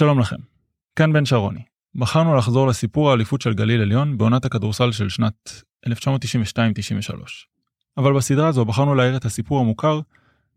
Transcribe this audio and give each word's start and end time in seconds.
שלום 0.00 0.18
לכם, 0.18 0.36
כאן 0.96 1.12
בן 1.12 1.24
שרוני. 1.24 1.60
בחרנו 1.94 2.36
לחזור 2.36 2.66
לסיפור 2.66 3.10
האליפות 3.10 3.40
של 3.40 3.54
גליל 3.54 3.80
עליון 3.80 4.18
בעונת 4.18 4.44
הכדורסל 4.44 4.92
של 4.92 5.08
שנת 5.08 5.62
1992-93. 5.86 5.90
אבל 7.96 8.12
בסדרה 8.12 8.48
הזו 8.48 8.64
בחרנו 8.64 8.94
להעיר 8.94 9.16
את 9.16 9.24
הסיפור 9.24 9.60
המוכר 9.60 10.00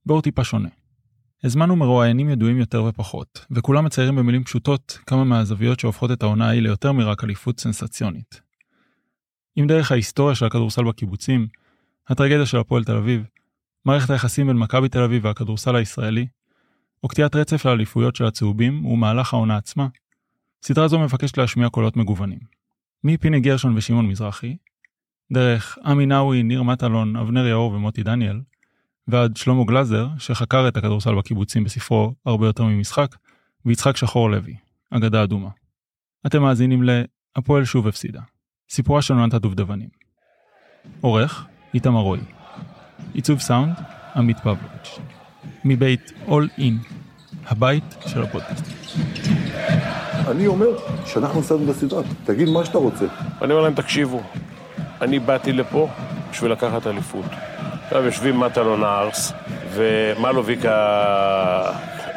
באור 0.06 0.22
טיפה 0.22 0.44
שונה. 0.44 0.70
הזמנו 1.44 1.76
מרואיינים 1.76 2.30
ידועים 2.30 2.58
יותר 2.58 2.84
ופחות, 2.84 3.46
וכולם 3.52 3.86
מציירים 3.86 4.16
במילים 4.16 4.44
פשוטות 4.44 5.00
כמה 5.06 5.24
מהזוויות 5.24 5.80
שהופכות 5.80 6.12
את 6.12 6.24
העונה 6.24 6.48
ההיא 6.48 6.62
ליותר 6.62 6.92
מרק 6.92 7.24
אליפות 7.24 7.60
סנסציונית. 7.60 8.42
אם 9.60 9.66
דרך 9.68 9.92
ההיסטוריה 9.92 10.36
של 10.36 10.46
הכדורסל 10.46 10.84
בקיבוצים, 10.84 11.48
הטרגדיה 12.08 12.46
של 12.46 12.58
הפועל 12.58 12.84
תל 12.84 12.96
אביב, 12.96 13.24
מערכת 13.86 14.10
היחסים 14.10 14.48
בין 14.48 14.58
מכבי 14.58 14.90
תל 14.90 15.04
אביב 15.04 15.26
והכדורסל 15.26 15.76
הישראלי, 15.76 16.28
או 17.04 17.08
קטיעת 17.08 17.36
רצף 17.36 17.66
לאליפויות 17.66 18.16
של 18.16 18.26
הצהובים 18.26 18.86
ומהלך 18.86 19.34
העונה 19.34 19.58
עצמה, 19.58 19.88
סדרה 20.64 20.88
זו 20.88 21.00
מבקשת 21.00 21.38
להשמיע 21.38 21.70
קולות 21.70 21.98
מגוונים. 21.98 22.40
מפיני 23.04 23.40
גרשון 23.40 23.78
ושמעון 23.78 24.08
מזרחי, 24.08 24.56
דרך 25.34 25.78
עמי 25.86 26.06
נאווי, 26.06 26.44
ניר 26.44 26.64
מטלון, 26.64 27.16
אבנר 27.16 27.48
יאור 27.48 27.74
ומוטי 27.74 28.04
דניאל, 28.04 28.42
ועד 29.08 29.38
שלמה 29.38 29.64
גלזר, 29.64 30.08
שחקר 30.18 30.68
את 30.68 30.78
הכדורסל 30.78 31.16
בקיבוצים 31.16 31.64
בספרו 31.64 32.14
הרבה 32.26 32.46
יותר 32.46 32.64
ממשחק, 32.64 33.16
ויצחק 33.66 33.98
שחור 33.98 34.32
לוי, 34.32 34.56
אגדה 34.90 35.24
אדומה. 35.24 35.50
אתם 36.26 36.42
מאזינים 36.42 36.84
ל"הפועל 36.84 37.66
שוב 37.66 37.88
הפסידה", 37.88 38.22
סיפורה 38.70 39.02
של 39.02 39.14
עונת 39.14 39.34
הדובדבנים. 39.34 39.90
עורך, 41.02 41.46
איתמר 41.74 42.00
רועי. 42.00 42.22
עיצוב 43.14 43.40
סאונד, 43.40 43.76
עמית 44.16 44.40
פבלוביץ'. 44.40 45.13
מבית 45.66 46.12
All 46.28 46.60
In, 46.60 46.74
הבית 47.48 47.96
של 48.08 48.24
הפודקאסטים. 48.24 48.74
אני 50.32 50.48
אומר 50.48 50.68
שאנחנו 51.06 51.40
נסיים 51.40 51.68
בסדרה, 51.68 52.02
תגיד 52.26 52.50
מה 52.50 52.66
שאתה 52.66 52.78
רוצה. 52.78 53.06
אני 53.42 53.54
אומר 53.54 53.64
להם, 53.64 53.74
תקשיבו, 53.74 54.22
אני 55.02 55.20
באתי 55.20 55.54
לפה 55.54 55.88
בשביל 56.32 56.52
לקחת 56.52 56.88
אליפות. 56.88 57.26
עכשיו 57.86 58.06
יושבים 58.06 58.40
מטלון 58.40 58.84
הארס, 58.84 59.34
ומלוביק 59.74 60.60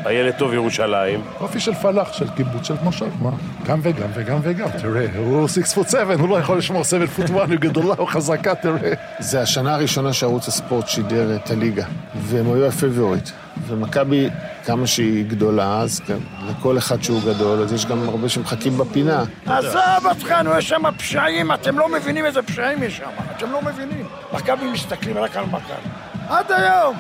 הילד 0.07 0.35
טוב 0.39 0.55
ירושלים. 0.55 1.21
אופי 1.41 1.61
של 1.61 1.75
פלאח, 1.75 2.13
של 2.13 2.31
קיבוץ, 2.31 2.67
של 2.67 2.75
מושב, 2.83 3.23
מה? 3.23 3.31
גם 3.67 3.81
וגם 3.83 4.09
וגם 4.15 4.39
וגם, 4.43 4.69
תראה, 4.83 5.07
הוא 5.17 5.49
6 5.49 5.75
פוט 5.75 5.91
7, 5.91 6.15
הוא 6.15 6.29
לא 6.29 6.39
יכול 6.39 6.59
לשמור 6.59 6.85
7 6.85 7.07
פוט 7.07 7.25
1, 7.25 7.33
הוא 7.33 7.47
גדולה, 7.49 7.95
הוא 7.99 8.09
חזקה, 8.09 8.55
תראה. 8.55 8.93
זה 9.19 9.41
השנה 9.41 9.75
הראשונה 9.75 10.13
שערוץ 10.13 10.49
הספורט 10.49 10.89
שידר 10.89 11.37
את 11.37 11.51
הליגה, 11.51 11.85
והם 12.15 12.47
היו 12.47 12.67
הפיבוריט. 12.67 13.29
ומכבי, 13.67 14.29
כמה 14.65 14.87
שהיא 14.87 15.25
גדולה, 15.29 15.81
אז 15.81 16.01
כן, 16.01 16.19
לכל 16.49 16.79
אחד 16.79 17.03
שהוא 17.03 17.21
גדול, 17.23 17.63
אז 17.63 17.73
יש 17.73 17.87
גם 17.87 18.09
הרבה 18.09 18.29
שמחכים 18.29 18.79
בפינה. 18.79 19.25
עזוב 19.47 20.07
אותך, 20.11 20.33
נו, 20.45 20.59
יש 20.59 20.69
שם 20.69 20.83
פשעים, 20.97 21.53
אתם 21.53 21.79
לא 21.79 21.89
מבינים 21.89 22.27
איזה 22.27 22.43
פשעים 22.43 22.83
יש 22.83 22.97
שם, 22.97 23.11
אתם 23.37 23.53
לא 23.53 23.63
מבינים. 23.63 24.07
מכבי 24.33 24.71
מסתכלים 24.71 25.19
רק 25.19 25.37
על 25.37 25.45
מכבי. 25.47 25.89
עד 26.29 26.53
היום. 26.53 26.97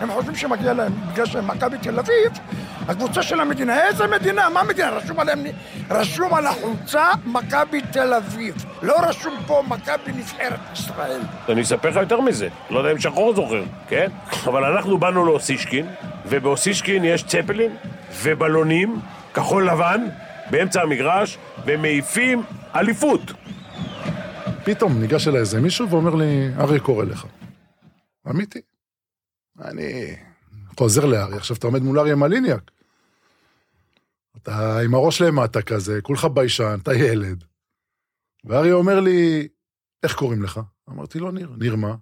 הם 0.00 0.12
חושבים 0.12 0.34
שמגיע 0.34 0.72
להם, 0.72 0.92
בגלל 1.12 1.26
שהם 1.26 1.46
מכבי 1.48 1.78
תל 1.78 1.98
אביב, 1.98 2.32
הקבוצה 2.88 3.22
של 3.22 3.40
המדינה. 3.40 3.86
איזה 3.86 4.06
מדינה? 4.06 4.48
מה 4.48 4.62
מדינה? 4.64 4.90
רשום 4.90 5.20
עליהם, 5.20 5.44
רשום 5.90 6.34
על 6.34 6.46
החולצה 6.46 7.04
מכבי 7.26 7.80
תל 7.92 8.14
אביב. 8.14 8.64
לא 8.82 8.94
רשום 9.02 9.34
פה 9.46 9.62
מכבי 9.68 10.12
נבחרת 10.12 10.58
ישראל. 10.72 11.20
אני 11.48 11.62
אספר 11.62 11.90
לך 11.90 11.96
יותר 11.96 12.20
מזה, 12.20 12.48
לא 12.70 12.78
יודע 12.78 12.92
אם 12.92 12.98
שחור 12.98 13.34
זוכר, 13.34 13.62
כן? 13.88 14.10
אבל 14.46 14.64
אנחנו 14.64 14.98
באנו 14.98 15.26
לאוסישקין, 15.26 15.86
ובאוסישקין 16.26 17.04
יש 17.04 17.22
צפלין 17.22 17.76
ובלונים, 18.22 19.00
כחול 19.34 19.68
לבן, 19.68 20.00
באמצע 20.50 20.82
המגרש, 20.82 21.38
ומעיפים 21.66 22.42
אליפות. 22.74 23.32
פתאום 24.64 25.00
ניגש 25.00 25.28
אליי 25.28 25.40
איזה 25.40 25.60
מישהו 25.60 25.88
ואומר 25.90 26.14
לי, 26.14 26.48
אריה 26.58 26.80
קורא 26.80 27.04
לך. 27.04 27.24
אמיתי. 28.30 28.69
אני 29.64 30.16
חוזר 30.78 31.06
לאריה, 31.06 31.36
עכשיו 31.36 31.56
אתה 31.56 31.66
עומד 31.66 31.82
מול 31.82 31.98
אריה 31.98 32.16
מליניאק. 32.16 32.70
אתה 34.36 34.78
עם 34.84 34.94
הראש 34.94 35.22
למטה 35.22 35.62
כזה, 35.62 36.00
כולך 36.02 36.24
ביישן, 36.24 36.78
אתה 36.82 36.94
ילד. 36.94 37.44
ואריה 38.44 38.74
אומר 38.74 39.00
לי, 39.00 39.48
איך 40.02 40.14
קוראים 40.14 40.42
לך? 40.42 40.60
אמרתי 40.90 41.18
לו, 41.18 41.30
ניר. 41.30 41.50
ניר 41.58 41.76
מה? 41.76 41.94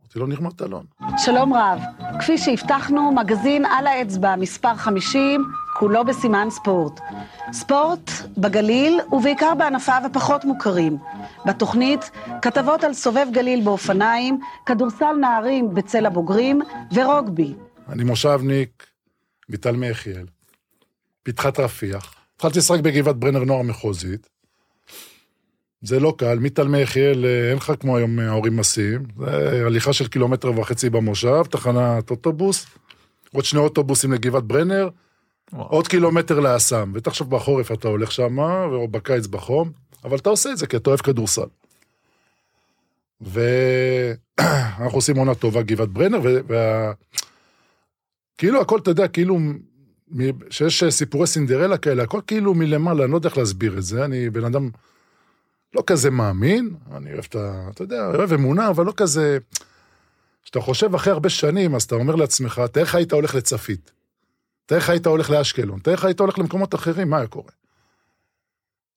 אמרתי 0.00 0.18
לו, 0.18 0.26
ניר 0.26 0.40
מטלון. 0.40 0.86
שלום 1.18 1.54
רב. 1.54 1.80
כפי 2.20 2.38
שהבטחנו, 2.38 3.12
מגזין 3.12 3.64
על 3.64 3.86
האצבע, 3.86 4.36
מספר 4.36 4.74
50, 4.76 5.44
כולו 5.78 6.04
בסימן 6.04 6.48
ספורט. 6.50 7.00
ספורט 7.52 8.10
בגליל, 8.38 9.00
ובעיקר 9.12 9.54
בענפיו 9.58 10.02
הפחות 10.04 10.44
מוכרים. 10.44 10.98
בתוכנית, 11.46 12.10
כתבות 12.42 12.84
על 12.84 12.94
סובב 12.94 13.26
גליל 13.32 13.64
באופניים, 13.64 14.40
כדורסל 14.66 15.12
נערים 15.20 15.74
בצל 15.74 16.06
הבוגרים 16.06 16.60
ורוגבי. 16.92 17.54
אני 17.88 18.04
מושבניק 18.04 18.86
מתלמי 19.48 19.88
יחיאל, 19.88 20.26
פתחת 21.22 21.60
רפיח. 21.60 22.14
התחלתי 22.36 22.58
לשחק 22.58 22.80
בגבעת 22.80 23.16
ברנר 23.16 23.44
נוער 23.44 23.62
מחוזית. 23.62 24.28
זה 25.82 26.00
לא 26.00 26.14
קל, 26.18 26.38
מתלמי 26.38 26.78
יחיאל 26.78 27.24
אין 27.50 27.56
לך 27.56 27.72
כמו 27.80 27.96
היום 27.96 28.18
ההורים 28.18 28.56
מסיעים. 28.56 29.02
זה 29.18 29.62
הליכה 29.66 29.92
של 29.92 30.08
קילומטר 30.08 30.60
וחצי 30.60 30.90
במושב, 30.90 31.42
תחנת 31.50 32.10
אוטובוס, 32.10 32.66
עוד 33.32 33.44
שני 33.44 33.60
אוטובוסים 33.60 34.12
לגבעת 34.12 34.44
ברנר, 34.44 34.88
וואו. 35.52 35.66
עוד 35.66 35.88
קילומטר 35.88 36.40
לאסם. 36.40 36.92
ותחשוב 36.94 37.30
בחורף 37.30 37.72
אתה 37.72 37.88
הולך 37.88 38.12
שם, 38.12 38.38
או 38.72 38.88
בקיץ 38.88 39.26
בחום, 39.26 39.72
אבל 40.04 40.16
אתה 40.16 40.28
עושה 40.28 40.52
את 40.52 40.58
זה 40.58 40.66
כי 40.66 40.76
אתה 40.76 40.90
אוהב 40.90 41.00
כדורסל. 41.00 41.46
ואנחנו 43.20 44.96
עושים 45.00 45.16
עונה 45.16 45.34
טובה, 45.34 45.62
גבעת 45.62 45.88
ברנר, 45.88 46.20
וה... 46.22 46.92
כאילו 48.38 48.60
הכל, 48.60 48.78
אתה 48.78 48.90
יודע, 48.90 49.08
כאילו, 49.08 49.38
שיש 50.50 50.84
סיפורי 50.84 51.26
סינדרלה 51.26 51.78
כאלה, 51.78 52.02
הכל 52.02 52.20
כאילו 52.26 52.54
מלמעלה, 52.54 53.04
אני 53.04 53.10
לא 53.10 53.16
יודע 53.16 53.28
איך 53.28 53.38
להסביר 53.38 53.78
את 53.78 53.82
זה, 53.82 54.04
אני 54.04 54.30
בן 54.30 54.44
אדם 54.44 54.70
לא 55.74 55.82
כזה 55.86 56.10
מאמין, 56.10 56.74
אני 56.94 57.12
אוהב 57.12 57.24
את 57.28 57.36
ה... 57.36 57.68
אתה 57.70 57.82
יודע, 57.82 58.06
אוהב 58.06 58.32
אמונה, 58.32 58.68
אבל 58.68 58.86
לא 58.86 58.92
כזה... 58.96 59.38
כשאתה 60.44 60.60
חושב 60.60 60.94
אחרי 60.94 61.12
הרבה 61.12 61.28
שנים, 61.28 61.74
אז 61.74 61.82
אתה 61.82 61.94
אומר 61.94 62.14
לעצמך, 62.14 62.62
תאר 62.72 62.82
איך 62.82 62.94
היית 62.94 63.12
הולך 63.12 63.34
לצפית, 63.34 63.90
תאר 64.66 64.76
איך 64.76 64.90
היית 64.90 65.06
הולך 65.06 65.30
לאשקלון, 65.30 65.80
תאר 65.80 65.92
איך 65.92 66.04
היית 66.04 66.20
הולך 66.20 66.38
למקומות 66.38 66.74
אחרים, 66.74 67.10
מה 67.10 67.18
היה 67.18 67.26
קורה? 67.26 67.50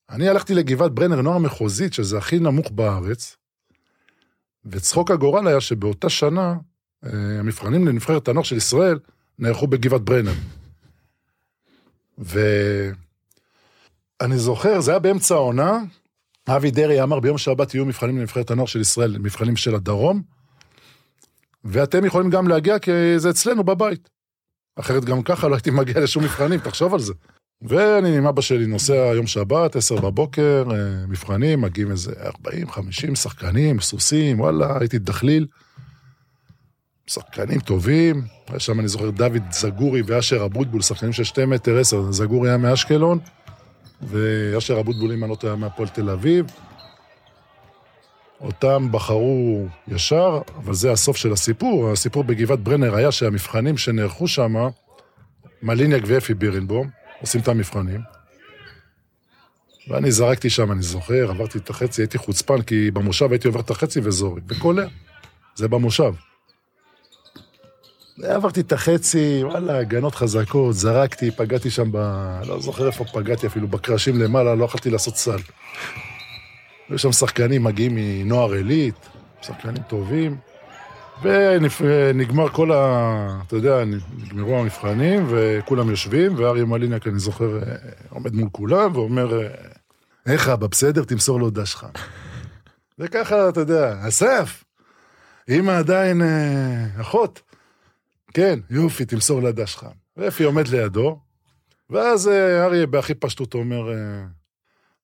אני 0.10 0.30
הלכתי 0.30 0.54
לגבעת 0.54 0.92
ברנר, 0.92 1.22
נוער 1.22 1.38
מחוזית, 1.38 1.94
שזה 1.94 2.18
הכי 2.18 2.40
נמוך 2.40 2.72
בארץ, 2.72 3.38
וצחוק 4.66 5.12
הגורל 5.12 5.48
היה 5.48 5.62
שבאותה 5.62 6.10
שנה, 6.10 6.56
אה, 7.06 7.10
המבחנים 7.40 7.88
לנבחרת 7.88 8.28
הנוער 8.28 8.44
של 8.44 8.56
ישראל 8.56 9.00
נערכו 9.40 9.68
בגבעת 9.68 10.02
ברנר. 10.02 10.34
ואני 12.18 12.88
זוכר, 14.38 14.82
זה 14.82 14.92
היה 14.92 15.00
באמצע 15.00 15.36
העונה, 15.36 15.80
אבי 16.48 16.72
דרעי 16.72 17.02
אמר 17.02 17.20
ביום 17.20 17.38
שבת 17.38 17.74
יהיו 17.74 17.86
מבחנים 17.86 18.18
לנבחרת 18.18 18.52
הנוער 18.52 18.68
של 18.68 18.82
ישראל, 18.82 19.18
מבחנים 19.18 19.56
של 19.56 19.76
הדרום, 19.76 20.22
ואתם 21.64 22.06
יכולים 22.06 22.30
גם 22.30 22.48
להגיע 22.48 22.80
כי 22.80 22.92
זה 23.18 23.30
אצלנו 23.30 23.64
בבית. 23.64 24.10
אחרת 24.80 25.06
גם 25.06 25.24
ככה 25.24 25.48
לא 25.48 25.56
הייתי 25.56 25.72
מגיע 25.72 26.00
לשום 26.00 26.24
מבחנים, 26.24 26.60
תחשוב 26.60 26.94
על 26.94 27.00
זה. 27.00 27.14
ואני 27.62 28.18
עם 28.18 28.28
אבא 28.28 28.42
שלי 28.42 28.68
נוסע 28.68 28.94
יום 28.94 29.28
שבת, 29.28 29.76
עשר 29.76 29.96
בבוקר, 29.96 30.64
אה, 30.72 30.78
מבחנים, 31.08 31.62
מגיעים 31.62 31.92
איזה 31.92 32.12
40, 32.46 32.70
50 32.70 33.16
שחקנים, 33.16 33.80
סוסים, 33.80 34.40
וואלה, 34.40 34.78
הייתי 34.80 35.00
דחליל. 35.00 35.48
שחקנים 37.08 37.60
טובים, 37.60 38.22
שם 38.58 38.80
אני 38.80 38.88
זוכר 38.88 39.10
דוד 39.10 39.44
זגורי 39.52 40.02
ואשר 40.06 40.46
אבוטבול, 40.46 40.82
שחקנים 40.82 41.14
של 41.14 41.24
שתי 41.24 41.46
מטר 41.46 41.78
עשר, 41.80 42.12
זגורי 42.12 42.50
היה 42.50 42.58
מאשקלון, 42.58 43.20
ואשר 44.02 44.80
אבוטבול, 44.80 45.12
אם 45.12 45.24
אני 45.24 45.32
לא 45.32 45.36
טועה, 45.36 45.56
מהפועל 45.56 45.88
תל 45.90 46.10
אביב. 46.10 46.46
אותם 48.42 48.88
בחרו 48.92 49.66
ישר, 49.88 50.42
אבל 50.58 50.74
זה 50.74 50.92
הסוף 50.92 51.18
של 51.18 51.34
הסיפור. 51.34 51.92
הסיפור 51.92 52.24
בגבעת 52.24 52.60
ברנר 52.60 52.96
היה 52.96 53.12
שהמבחנים 53.12 53.78
שנערכו 53.78 54.28
שם, 54.28 54.56
מליניאק 55.62 56.04
ואפי 56.06 56.34
בירנבום, 56.34 56.90
עושים 57.22 57.42
את 57.42 57.48
המבחנים. 57.48 58.02
ואני 59.90 60.12
זרקתי 60.12 60.50
שם, 60.50 60.72
אני 60.72 60.82
זוכר, 60.82 61.30
עברתי 61.30 61.58
את 61.58 61.70
החצי, 61.70 62.02
הייתי 62.02 62.18
חוצפן, 62.18 62.62
כי 62.62 62.92
במושב 62.92 63.32
הייתי 63.32 63.48
עובר 63.48 63.60
את 63.60 63.70
החצי 63.70 64.00
וזורק, 64.04 64.44
וקולע. 64.48 64.86
זה 65.56 65.68
במושב. 65.68 66.14
עברתי 68.24 68.62
את 68.62 68.72
החצי, 68.72 69.40
וואלה, 69.44 69.78
הגנות 69.78 70.16
חזקות, 70.16 70.76
זרקתי, 70.76 71.32
פגעתי 71.32 71.70
שם 71.70 71.92
ב... 71.92 71.98
לא 72.48 72.60
זוכר 72.60 72.88
איפה 72.88 73.06
פגעתי, 73.06 73.48
אפילו 73.48 73.68
בקרשים 73.68 74.22
למעלה, 74.22 74.56
לא 74.56 74.66
יכולתי 74.66 74.90
לעשות 74.90 75.16
סל. 75.16 75.38
היו 76.90 77.00
שם 77.00 77.12
שחקנים 77.12 77.64
מגיעים 77.64 77.96
מנוער 77.96 78.54
עילית, 78.54 79.10
שחקנים 79.42 79.84
טובים. 79.84 80.38
ונגמר 81.22 82.50
כל 82.50 82.72
ה... 82.72 83.42
אתה 83.48 83.56
יודע, 83.56 83.84
נגמרו 84.18 84.60
המבחנים, 84.60 85.26
וכולם 85.30 85.90
יושבים, 85.90 86.36
ואריה 86.38 86.66
מליניאק, 86.66 87.08
אני 87.08 87.20
זוכר, 87.20 87.58
אה, 87.58 87.76
עומד 88.10 88.34
מול 88.34 88.50
כולם, 88.52 88.96
ואומר, 88.96 89.42
אה, 89.42 89.48
איך 90.26 90.50
אבא, 90.50 90.68
בסדר? 90.68 91.04
תמסור 91.04 91.40
לו 91.40 91.50
דש 91.50 91.76
חם. 91.76 91.88
וככה, 93.00 93.50
אתה 93.50 93.60
יודע, 93.60 94.08
אסף, 94.08 94.64
אמא 95.50 95.72
עדיין 95.72 96.22
אה, 96.22 97.02
אחות, 97.02 97.42
כן, 98.34 98.60
יופי, 98.70 99.06
תמסור 99.06 99.42
לה 99.42 99.52
דש 99.52 99.76
חם. 99.76 99.88
ואפי 100.18 100.44
עומד 100.44 100.68
לידו, 100.68 101.20
ואז 101.90 102.28
אריה 102.66 102.88
בהכי 102.88 103.14
פשטות 103.14 103.54
אומר, 103.54 103.92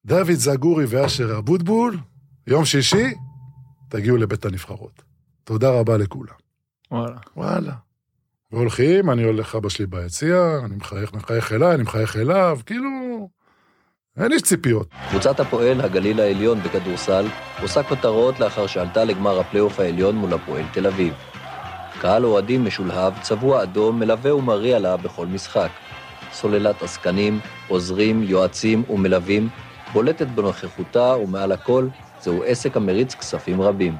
דוד 0.06 0.31
זגורי 0.31 0.86
ואשר 0.88 1.38
אבוטבול, 1.38 1.98
יום 2.48 2.66
שישי, 2.66 3.13
תגיעו 3.90 4.18
לבית 4.18 4.46
הנבחרות. 4.46 5.04
תודה 5.44 5.69
רבה 5.69 5.98
לכולם. 5.98 6.34
וואלה. 6.92 7.18
וואלה. 7.38 7.74
והולכים, 8.52 9.12
אני 9.12 9.24
הולך 9.24 9.56
אבא 9.56 9.69
שלי 9.69 9.86
ביציע, 9.86 10.60
אני 10.66 10.75
מחייך, 10.75 11.13
מחייך 11.13 11.52
אליי, 11.52 11.75
אני 11.75 11.84
מחייך 11.84 12.16
אליו, 12.16 12.60
כאילו... 12.66 12.90
אין 14.18 14.31
איש 14.31 14.42
ציפיות. 14.42 14.88
קבוצת 15.10 15.40
הפועל 15.40 15.81
הגליל 15.81 16.19
העליון 16.19 16.60
בכדורסל 16.60 17.25
עושה 17.62 17.84
כותרות 17.84 18.40
לאחר 18.40 18.68
שעלתה 18.68 19.04
לגמר 19.04 19.40
הפלייאוף 19.40 19.80
העליון 19.80 20.16
מול 20.16 20.34
הפועל 20.34 20.63
תל 20.74 20.88
אביב. 20.88 21.13
קהל 22.02 22.25
אוהדים 22.25 22.66
משולהב, 22.66 23.13
צבוע 23.22 23.63
אדום, 23.63 24.00
מלווה 24.00 24.36
ומריע 24.36 24.80
לה 24.80 24.98
בכל 24.98 25.25
משחק. 25.28 25.69
סוללת 26.34 26.81
עסקנים, 26.81 27.40
עוזרים, 27.68 28.24
יועצים 28.24 28.84
ומלווים, 28.90 29.50
בולטת 29.95 30.27
בנוכחותה 30.27 31.15
ומעל 31.24 31.51
הכל, 31.51 31.88
זהו 32.21 32.44
עסק 32.44 32.77
המריץ 32.77 33.15
כספים 33.15 33.62
רבים. 33.62 33.95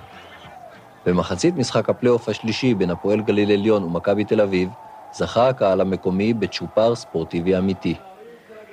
במחצית 1.06 1.56
משחק 1.56 1.90
הפלייאוף 1.90 2.30
השלישי 2.30 2.74
בין 2.74 2.90
הפועל 2.90 3.22
גליל 3.22 3.52
עליון 3.52 3.84
ומכבי 3.84 4.24
תל 4.24 4.42
אביב, 4.42 4.70
זכה 5.14 5.50
הקהל 5.50 5.82
המקומי 5.82 6.34
בצ'ופר 6.34 6.96
ספורטיבי 6.96 7.58
אמיתי. 7.58 7.96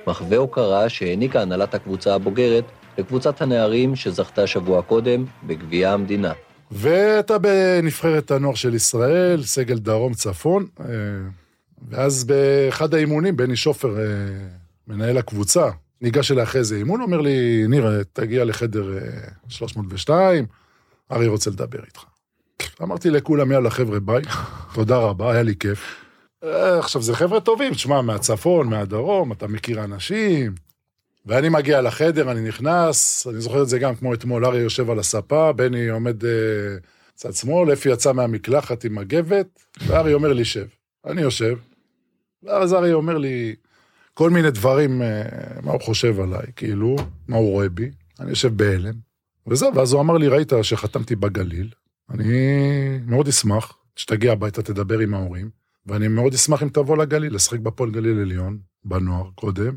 מחווה 0.07 0.37
הוקרה 0.37 0.89
שהעניקה 0.89 1.41
הנהלת 1.41 1.73
הקבוצה 1.73 2.15
הבוגרת 2.15 2.63
לקבוצת 2.97 3.41
הנערים 3.41 3.95
שזכתה 3.95 4.47
שבוע 4.47 4.81
קודם 4.81 5.25
בגביע 5.43 5.91
המדינה. 5.91 6.31
ואתה 6.71 7.37
בנבחרת 7.37 8.31
הנוער 8.31 8.55
של 8.55 8.75
ישראל, 8.75 9.43
סגל 9.43 9.77
דרום 9.77 10.13
צפון, 10.13 10.65
אה, 10.79 10.85
ואז 11.89 12.23
באחד 12.23 12.93
האימונים, 12.93 13.37
בני 13.37 13.55
שופר, 13.55 13.99
אה, 13.99 14.03
מנהל 14.87 15.17
הקבוצה, 15.17 15.69
ניגש 16.03 16.31
אליי 16.31 16.43
אחרי 16.43 16.59
איזה 16.59 16.75
אימון, 16.75 17.01
אומר 17.01 17.21
לי, 17.21 17.67
ניר, 17.67 18.03
תגיע 18.13 18.45
לחדר 18.45 18.97
אה, 18.97 19.01
302, 19.49 20.45
ארי 21.11 21.27
רוצה 21.27 21.49
לדבר 21.49 21.79
איתך. 21.85 22.03
אמרתי 22.81 23.09
לכולם, 23.09 23.51
יאללה, 23.51 23.69
חבר'ה, 23.69 23.99
ביי, 23.99 24.23
תודה 24.73 24.97
רבה, 24.97 25.31
היה 25.31 25.43
לי 25.43 25.55
כיף. 25.55 26.05
אה, 26.43 26.79
עכשיו, 26.79 27.01
זה 27.01 27.15
חבר'ה 27.15 27.39
טובים, 27.39 27.73
תשמע, 27.73 28.01
מהצפון, 28.01 28.67
מהדרום, 28.67 29.31
אתה 29.31 29.47
מכיר 29.47 29.83
אנשים. 29.83 30.55
ואני 31.25 31.49
מגיע 31.49 31.81
לחדר, 31.81 32.31
אני 32.31 32.41
נכנס, 32.41 33.27
אני 33.27 33.41
זוכר 33.41 33.61
את 33.61 33.69
זה 33.69 33.79
גם 33.79 33.95
כמו 33.95 34.13
אתמול, 34.13 34.45
אריה 34.45 34.61
יושב 34.61 34.89
על 34.89 34.99
הספה, 34.99 35.51
בני 35.51 35.89
עומד 35.89 36.25
אה, 36.25 36.31
צד 37.15 37.33
שמאל, 37.33 37.73
אפי 37.73 37.89
יצא 37.89 38.13
מהמקלחת 38.13 38.83
עם 38.83 38.95
מגבת, 38.95 39.59
ואריה 39.87 40.15
אומר 40.15 40.33
לי, 40.33 40.45
שב. 40.45 40.67
אני 41.05 41.21
יושב, 41.21 41.57
ואז 42.43 42.73
אריה 42.73 42.93
אומר 42.93 43.17
לי 43.17 43.55
כל 44.13 44.29
מיני 44.29 44.51
דברים, 44.51 45.01
אה, 45.01 45.23
מה 45.63 45.71
הוא 45.71 45.81
חושב 45.81 46.19
עליי, 46.19 46.45
כאילו, 46.55 46.95
מה 47.27 47.37
הוא 47.37 47.51
רואה 47.51 47.69
בי, 47.69 47.89
אני 48.19 48.29
יושב 48.29 48.57
בהלם, 48.57 48.93
וזהו, 49.47 49.75
ואז 49.75 49.93
הוא 49.93 50.01
אמר 50.01 50.17
לי, 50.17 50.27
ראית 50.27 50.53
שחתמתי 50.61 51.15
בגליל, 51.15 51.69
אני 52.09 52.33
מאוד 53.05 53.27
אשמח 53.27 53.73
שתגיע 53.95 54.31
הביתה, 54.31 54.61
תדבר 54.61 54.99
עם 54.99 55.13
ההורים, 55.13 55.49
ואני 55.85 56.07
מאוד 56.07 56.33
אשמח 56.33 56.63
אם 56.63 56.69
תבוא 56.69 56.97
לגליל, 56.97 57.35
לשחק 57.35 57.59
בפועל 57.59 57.91
גליל 57.91 58.19
עליון, 58.21 58.57
בנוער, 58.85 59.29
קודם, 59.35 59.75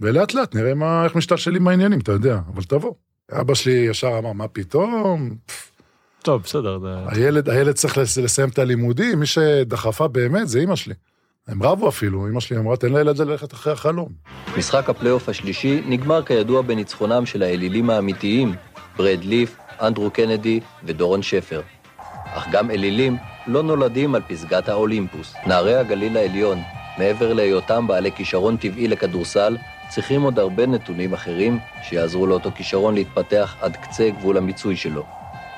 ולאט 0.00 0.34
לאט 0.34 0.54
נראה 0.54 0.74
מה, 0.74 1.04
איך 1.04 1.16
משתלשלים 1.16 1.68
העניינים, 1.68 1.98
אתה 2.00 2.12
יודע, 2.12 2.40
אבל 2.54 2.62
תבוא. 2.62 2.94
אבא 3.32 3.54
שלי 3.54 3.72
ישר 3.72 4.18
אמר, 4.18 4.32
מה 4.32 4.48
פתאום? 4.48 5.36
טוב, 6.22 6.42
בסדר. 6.42 6.78
הילד, 7.06 7.48
הילד 7.50 7.74
צריך 7.74 7.98
לס- 7.98 8.18
לסיים 8.18 8.48
את 8.48 8.58
הלימודים, 8.58 9.20
מי 9.20 9.26
שדחפה 9.26 10.08
באמת 10.08 10.48
זה 10.48 10.58
אימא 10.58 10.76
שלי. 10.76 10.94
הם 11.48 11.62
רבו 11.62 11.88
אפילו, 11.88 12.26
אימא 12.26 12.40
שלי 12.40 12.58
אמרה, 12.58 12.76
תן 12.76 12.92
לילד 12.92 13.18
ללכת 13.18 13.52
אחרי 13.52 13.72
החלום. 13.72 14.08
משחק 14.58 14.90
הפלייאוף 14.90 15.28
השלישי 15.28 15.80
נגמר 15.86 16.22
כידוע 16.22 16.62
בניצחונם 16.62 17.26
של 17.26 17.42
האלילים 17.42 17.90
האמיתיים, 17.90 18.54
ברד 18.96 19.24
ליף, 19.24 19.56
אנדרו 19.80 20.10
קנדי 20.10 20.60
ודורון 20.84 21.22
שפר. 21.22 21.60
אך 22.06 22.48
גם 22.50 22.70
אלילים 22.70 23.16
לא 23.46 23.62
נולדים 23.62 24.14
על 24.14 24.22
פסגת 24.28 24.68
האולימפוס. 24.68 25.34
נערי 25.46 25.76
הגליל 25.76 26.16
העליון, 26.16 26.58
מעבר 26.98 27.32
להיותם 27.32 27.86
בעלי 27.86 28.12
כישרון 28.12 28.56
טבעי 28.56 28.88
לכדורסל, 28.88 29.56
צריכים 29.88 30.22
עוד 30.22 30.38
הרבה 30.38 30.66
נתונים 30.66 31.12
אחרים 31.12 31.58
שיעזרו 31.82 32.26
לאותו 32.26 32.50
כישרון 32.54 32.94
להתפתח 32.94 33.56
עד 33.60 33.76
קצה 33.76 34.10
גבול 34.10 34.36
המיצוי 34.36 34.76
שלו. 34.76 35.04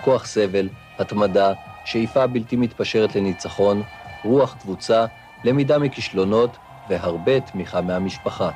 כוח 0.04 0.26
סבל, 0.26 0.68
התמדה, 0.98 1.52
שאיפה 1.84 2.26
בלתי 2.26 2.56
מתפשרת 2.56 3.16
לניצחון, 3.16 3.82
רוח 4.24 4.56
קבוצה, 4.60 5.06
למידה 5.44 5.78
מכישלונות 5.78 6.56
והרבה 6.88 7.40
תמיכה 7.40 7.80
מהמשפחה. 7.80 8.50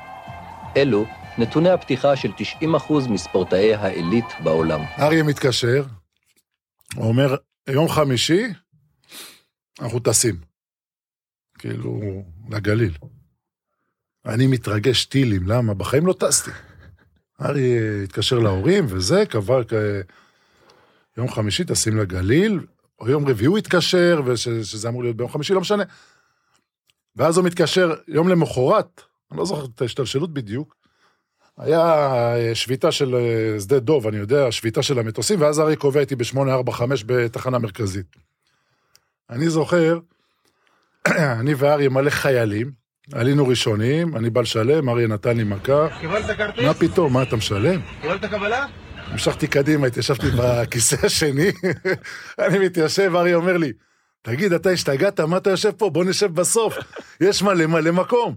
אלו 0.77 1.05
נתוני 1.39 1.71
הפתיחה 1.71 2.17
של 2.17 2.31
90% 2.63 2.65
מספורטאי 3.09 3.75
העילית 3.75 4.25
בעולם. 4.43 4.81
אריה 4.99 5.23
מתקשר, 5.23 5.85
הוא 6.95 7.09
אומר, 7.09 7.37
יום 7.69 7.89
חמישי, 7.89 8.47
אנחנו 9.81 9.99
טסים. 9.99 10.35
כאילו, 11.59 12.01
לגליל. 12.51 12.93
אני 14.27 14.47
מתרגש 14.47 15.05
טילים, 15.05 15.47
למה? 15.47 15.75
בחיים 15.75 16.07
לא 16.07 16.13
טסתי. 16.13 16.51
אריה 17.41 18.03
התקשר 18.05 18.39
להורים 18.39 18.87
וזה, 18.89 19.27
קבע, 19.27 19.61
יום 21.17 21.29
חמישי 21.29 21.65
טסים 21.65 21.97
לגליל, 21.97 22.61
או 23.01 23.09
יום 23.09 23.29
רביעי 23.29 23.47
הוא 23.47 23.59
התקשר, 23.59 24.23
ושזה 24.27 24.89
אמור 24.89 25.03
להיות 25.03 25.17
ביום 25.17 25.29
חמישי, 25.29 25.55
לא 25.55 25.61
משנה. 25.61 25.85
ואז 27.17 27.37
הוא 27.37 27.47
מתקשר 27.47 27.95
יום 28.09 28.29
למחרת, 28.29 29.03
אני 29.31 29.39
לא 29.39 29.45
זוכר 29.45 29.65
את 29.65 29.83
ההשתלשלות 29.83 30.35
בדיוק, 30.35 30.77
היה 31.59 31.81
אה, 32.35 32.55
שביתה 32.55 32.93
של 32.93 33.15
אה, 33.15 33.61
שדה 33.61 33.81
דוב, 33.81 34.07
אני 34.07 34.17
יודע, 34.17 34.53
שביתה 34.53 34.83
של 34.83 34.99
המטוסים, 34.99 35.41
ואז 35.41 35.61
ארי 35.61 35.77
קובע 35.77 36.01
איתי 36.01 36.17
ב-845 36.17 36.83
בתחנה 37.07 37.59
מרכזית. 37.59 38.17
אני 39.31 39.49
זוכר, 39.49 39.99
אני 41.41 41.55
ואריה 41.55 41.89
מלא 41.89 42.11
חיילים, 42.11 42.71
עלינו 43.13 43.49
ראשונים, 43.49 44.17
אני 44.17 44.31
בא 44.31 44.41
לשלם, 44.41 44.89
אריה 44.89 45.07
נתן 45.07 45.37
לי 45.37 45.45
מכה. 45.45 45.89
קיבלת 46.01 46.37
כרטיס? 46.37 46.65
מה 46.65 46.75
פתאום, 46.75 47.13
מה 47.13 47.23
אתה 47.23 47.37
משלם? 47.37 47.81
קיבלת 48.01 48.25
קבלה? 48.25 48.67
המשכתי 49.07 49.47
קדימה, 49.47 49.87
התיישבתי 49.87 50.27
בכיסא 50.39 51.07
השני, 51.07 51.51
אני 52.47 52.59
מתיישב, 52.59 53.13
אריה 53.17 53.37
אומר 53.37 53.57
לי, 53.57 53.73
תגיד, 54.25 54.53
אתה 54.53 54.71
השתגעת, 54.71 55.21
מה 55.21 55.37
אתה 55.37 55.51
יושב 55.51 55.71
פה? 55.71 55.91
בוא 55.91 56.05
נשב 56.05 56.35
בסוף, 56.35 56.75
יש 57.21 57.43
מלא 57.43 57.67
מלא 57.67 57.91
מקום. 57.91 58.35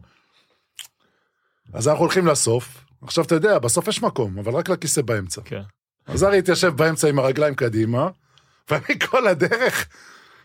אז 1.73 1.87
אנחנו 1.87 2.01
הולכים 2.03 2.27
לסוף, 2.27 2.85
עכשיו 3.01 3.23
אתה 3.23 3.35
יודע, 3.35 3.59
בסוף 3.59 3.87
יש 3.87 4.03
מקום, 4.03 4.39
אבל 4.39 4.53
רק 4.53 4.69
לכיסא 4.69 5.01
באמצע. 5.01 5.41
כן. 5.45 5.61
אז 6.07 6.23
ארי 6.23 6.37
התיישב 6.37 6.67
באמצע 6.67 7.09
עם 7.09 7.19
הרגליים 7.19 7.55
קדימה, 7.55 8.09
ואני 8.69 8.99
כל 9.09 9.27
הדרך 9.27 9.87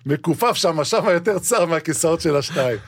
מכופף 0.06 0.52
שם, 0.52 0.84
שם 0.84 1.04
יותר 1.12 1.38
צר 1.38 1.66
מהכיסאות 1.66 2.20
של 2.20 2.36
השתיים. 2.36 2.78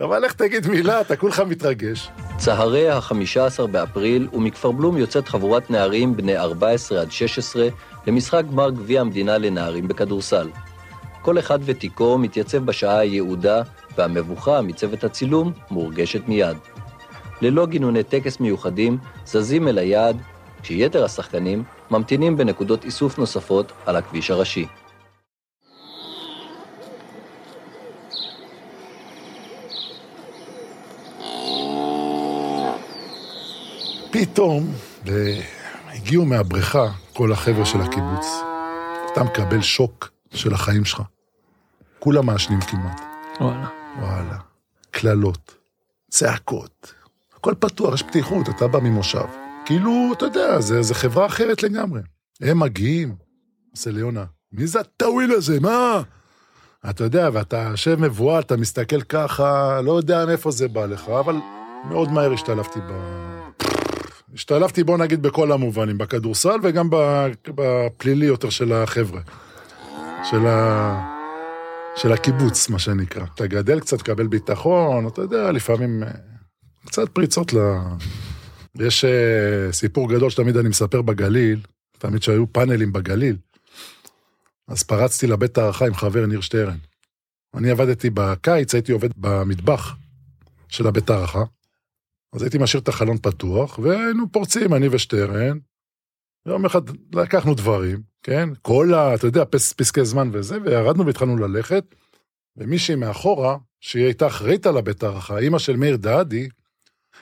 אבל 0.00 0.24
איך 0.24 0.32
תגיד 0.32 0.66
מילה, 0.66 1.00
אתה 1.00 1.16
כולך 1.16 1.40
מתרגש. 1.40 2.10
צהרי 2.36 2.90
ה-15 2.90 3.66
באפריל, 3.66 4.28
ומכפר 4.32 4.72
בלום 4.72 4.96
יוצאת 4.96 5.28
חבורת 5.28 5.70
נערים 5.70 6.16
בני 6.16 6.36
14 6.36 7.00
עד 7.00 7.12
16 7.12 7.68
למשחק 8.06 8.42
גמר 8.50 8.70
גביע 8.70 9.00
המדינה 9.00 9.38
לנערים 9.38 9.88
בכדורסל. 9.88 10.50
כל 11.28 11.38
אחד 11.38 11.58
ותיקו 11.64 12.18
מתייצב 12.18 12.58
בשעה 12.58 12.98
היעודה, 12.98 13.62
והמבוכה 13.96 14.62
מצוות 14.62 15.04
הצילום 15.04 15.52
מורגשת 15.70 16.28
מיד. 16.28 16.56
ללא 17.42 17.66
גינוני 17.66 18.02
טקס 18.02 18.40
מיוחדים, 18.40 18.98
זזים 19.26 19.68
אל 19.68 19.78
היעד, 19.78 20.16
כשיתר 20.62 21.04
השחקנים 21.04 21.64
ממתינים 21.90 22.36
בנקודות 22.36 22.84
איסוף 22.84 23.18
נוספות 23.18 23.72
על 23.86 23.96
הכביש 23.96 24.30
הראשי. 24.30 24.66
פתאום 34.10 34.66
הגיעו 35.88 36.24
מהבריכה 36.24 36.86
כל 37.12 37.32
החבר'ה 37.32 37.64
של 37.64 37.80
הקיבוץ. 37.80 38.26
אתה 39.12 39.24
מקבל 39.24 39.62
שוק 39.62 40.10
של 40.34 40.54
החיים 40.54 40.84
שלך. 40.84 41.02
כולם 41.98 42.26
מעשנים 42.26 42.60
כמעט. 42.60 43.00
וואלה. 43.40 43.68
וואלה. 44.00 44.38
קללות, 44.90 45.54
צעקות, 46.10 46.94
הכל 47.36 47.54
פתוח, 47.58 47.94
יש 47.94 48.02
פתיחות, 48.02 48.48
אתה 48.48 48.68
בא 48.68 48.78
ממושב. 48.78 49.24
כאילו, 49.64 50.10
אתה 50.16 50.24
יודע, 50.24 50.60
זה, 50.60 50.82
זה 50.82 50.94
חברה 50.94 51.26
אחרת 51.26 51.62
לגמרי. 51.62 52.00
הם 52.40 52.60
מגיעים, 52.60 53.14
עושה 53.70 53.90
ליונה, 53.90 54.24
מי 54.52 54.66
זה 54.66 54.80
הטאוויל 54.80 55.32
הזה, 55.32 55.60
מה? 55.60 56.02
אתה 56.90 57.04
יודע, 57.04 57.30
ואתה 57.32 57.68
יושב 57.70 58.00
מבוהל, 58.00 58.40
אתה 58.40 58.56
מסתכל 58.56 59.00
ככה, 59.00 59.80
לא 59.80 59.92
יודע 59.92 60.26
מאיפה 60.26 60.50
זה 60.50 60.68
בא 60.68 60.86
לך, 60.86 61.08
אבל 61.08 61.36
מאוד 61.84 62.12
מהר 62.12 62.32
השתלבתי 62.32 62.80
ב... 62.80 62.92
השתלבתי, 64.34 64.84
בוא 64.84 64.98
נגיד, 64.98 65.22
בכל 65.22 65.52
המובנים, 65.52 65.98
בכדורסל 65.98 66.56
וגם 66.62 66.88
בפלילי 67.48 68.26
יותר 68.26 68.50
של 68.50 68.72
החבר'ה. 68.72 69.20
של, 70.24 70.46
ה... 70.46 71.17
של 72.02 72.12
הקיבוץ, 72.12 72.68
מה 72.68 72.78
שנקרא. 72.78 73.24
אתה 73.34 73.46
גדל 73.46 73.80
קצת, 73.80 73.98
תקבל 73.98 74.26
ביטחון, 74.26 75.06
אתה 75.06 75.22
יודע, 75.22 75.52
לפעמים 75.52 76.02
אה, 76.02 76.10
קצת 76.86 77.08
פריצות 77.08 77.52
ל... 77.52 77.58
יש 78.80 79.04
אה, 79.04 79.72
סיפור 79.72 80.10
גדול 80.10 80.30
שתמיד 80.30 80.56
אני 80.56 80.68
מספר 80.68 81.02
בגליל, 81.02 81.60
תמיד 81.98 82.22
שהיו 82.22 82.52
פאנלים 82.52 82.92
בגליל, 82.92 83.36
אז 84.68 84.82
פרצתי 84.82 85.26
לבית 85.26 85.58
הערכה 85.58 85.86
עם 85.86 85.94
חבר 85.94 86.26
ניר 86.26 86.40
שטרן. 86.40 86.76
אני 87.54 87.70
עבדתי 87.70 88.10
בקיץ, 88.10 88.74
הייתי 88.74 88.92
עובד 88.92 89.10
במטבח 89.16 89.96
של 90.68 90.86
הבית 90.86 91.10
הערכה, 91.10 91.42
אז 92.32 92.42
הייתי 92.42 92.58
משאיר 92.58 92.82
את 92.82 92.88
החלון 92.88 93.18
פתוח, 93.18 93.78
והיינו 93.78 94.32
פורצים, 94.32 94.74
אני 94.74 94.88
ושטרן. 94.88 95.58
יום 96.46 96.64
אחד 96.64 96.80
לקחנו 97.14 97.54
דברים, 97.54 98.02
כן? 98.22 98.48
כל 98.62 98.94
ה... 98.94 99.14
אתה 99.14 99.26
יודע, 99.26 99.44
פס, 99.50 99.72
פסקי 99.72 100.04
זמן 100.04 100.30
וזה, 100.32 100.58
וירדנו 100.64 101.06
והתחלנו 101.06 101.36
ללכת, 101.36 101.84
ומישהי 102.56 102.94
מאחורה, 102.96 103.56
שהיא 103.80 104.04
הייתה 104.04 104.26
אחראית 104.26 104.66
על 104.66 104.76
הערכה, 105.02 105.38
אימא 105.38 105.58
של 105.58 105.76
מאיר 105.76 105.96
דהדי, 105.96 106.48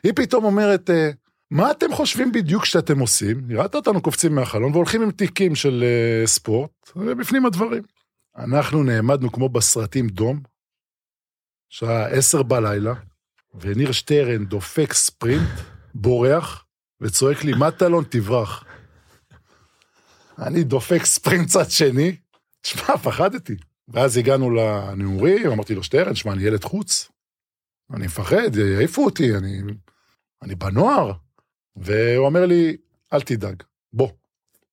היא 0.03 0.13
פתאום 0.17 0.45
אומרת, 0.45 0.91
אה, 0.91 1.11
מה 1.51 1.71
אתם 1.71 1.93
חושבים 1.93 2.33
בדיוק 2.33 2.65
שאתם 2.65 2.99
עושים? 2.99 3.41
נראית 3.47 3.75
אותנו 3.75 4.03
קופצים 4.03 4.35
מהחלון 4.35 4.73
והולכים 4.73 5.03
עם 5.03 5.11
תיקים 5.11 5.55
של 5.55 5.85
אה, 5.85 6.27
ספורט, 6.27 6.71
ובפנים 6.97 7.47
הדברים. 7.47 7.83
אנחנו 8.37 8.83
נעמדנו 8.83 9.33
כמו 9.33 9.49
בסרטים 9.49 10.09
דום, 10.09 10.41
שעה 11.69 12.07
עשר 12.07 12.43
בלילה, 12.43 12.95
וניר 13.55 13.93
שטרן 13.93 14.45
דופק 14.45 14.93
ספרינט, 14.93 15.51
בורח, 15.95 16.65
וצועק 17.01 17.45
לי, 17.45 17.53
מטלון, 17.59 18.05
תברח. 18.09 18.65
אני 20.39 20.65
דופק 20.65 21.05
ספרינט 21.05 21.49
צד 21.49 21.71
שני, 21.71 22.17
תשמע, 22.61 22.97
פחדתי. 22.97 23.57
ואז 23.89 24.17
הגענו 24.17 24.51
לנעורים, 24.51 25.51
אמרתי 25.51 25.75
לו, 25.75 25.83
שטרן, 25.83 26.15
שמע, 26.15 26.33
אני 26.33 26.43
ילד 26.43 26.65
חוץ. 26.65 27.09
אני 27.95 28.07
מפחד, 28.07 28.57
יעיפו 28.57 29.05
אותי, 29.05 29.37
אני, 29.37 29.61
אני 30.43 30.55
בנוער. 30.55 31.13
והוא 31.77 32.27
אומר 32.27 32.47
לי, 32.47 32.77
אל 33.13 33.21
תדאג, 33.21 33.63
בוא. 33.93 34.09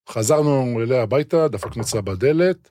חזרנו 0.10 0.82
אליה 0.82 1.02
הביתה, 1.02 1.48
דפקנו 1.48 1.84
אצלה 1.84 2.02
בדלת, 2.02 2.70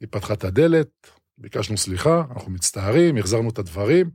היא 0.00 0.08
פתחה 0.10 0.34
את 0.34 0.44
הדלת, 0.44 1.10
ביקשנו 1.38 1.76
סליחה, 1.76 2.24
אנחנו 2.34 2.50
מצטערים, 2.50 3.16
החזרנו 3.16 3.50
את 3.50 3.58
הדברים. 3.58 4.10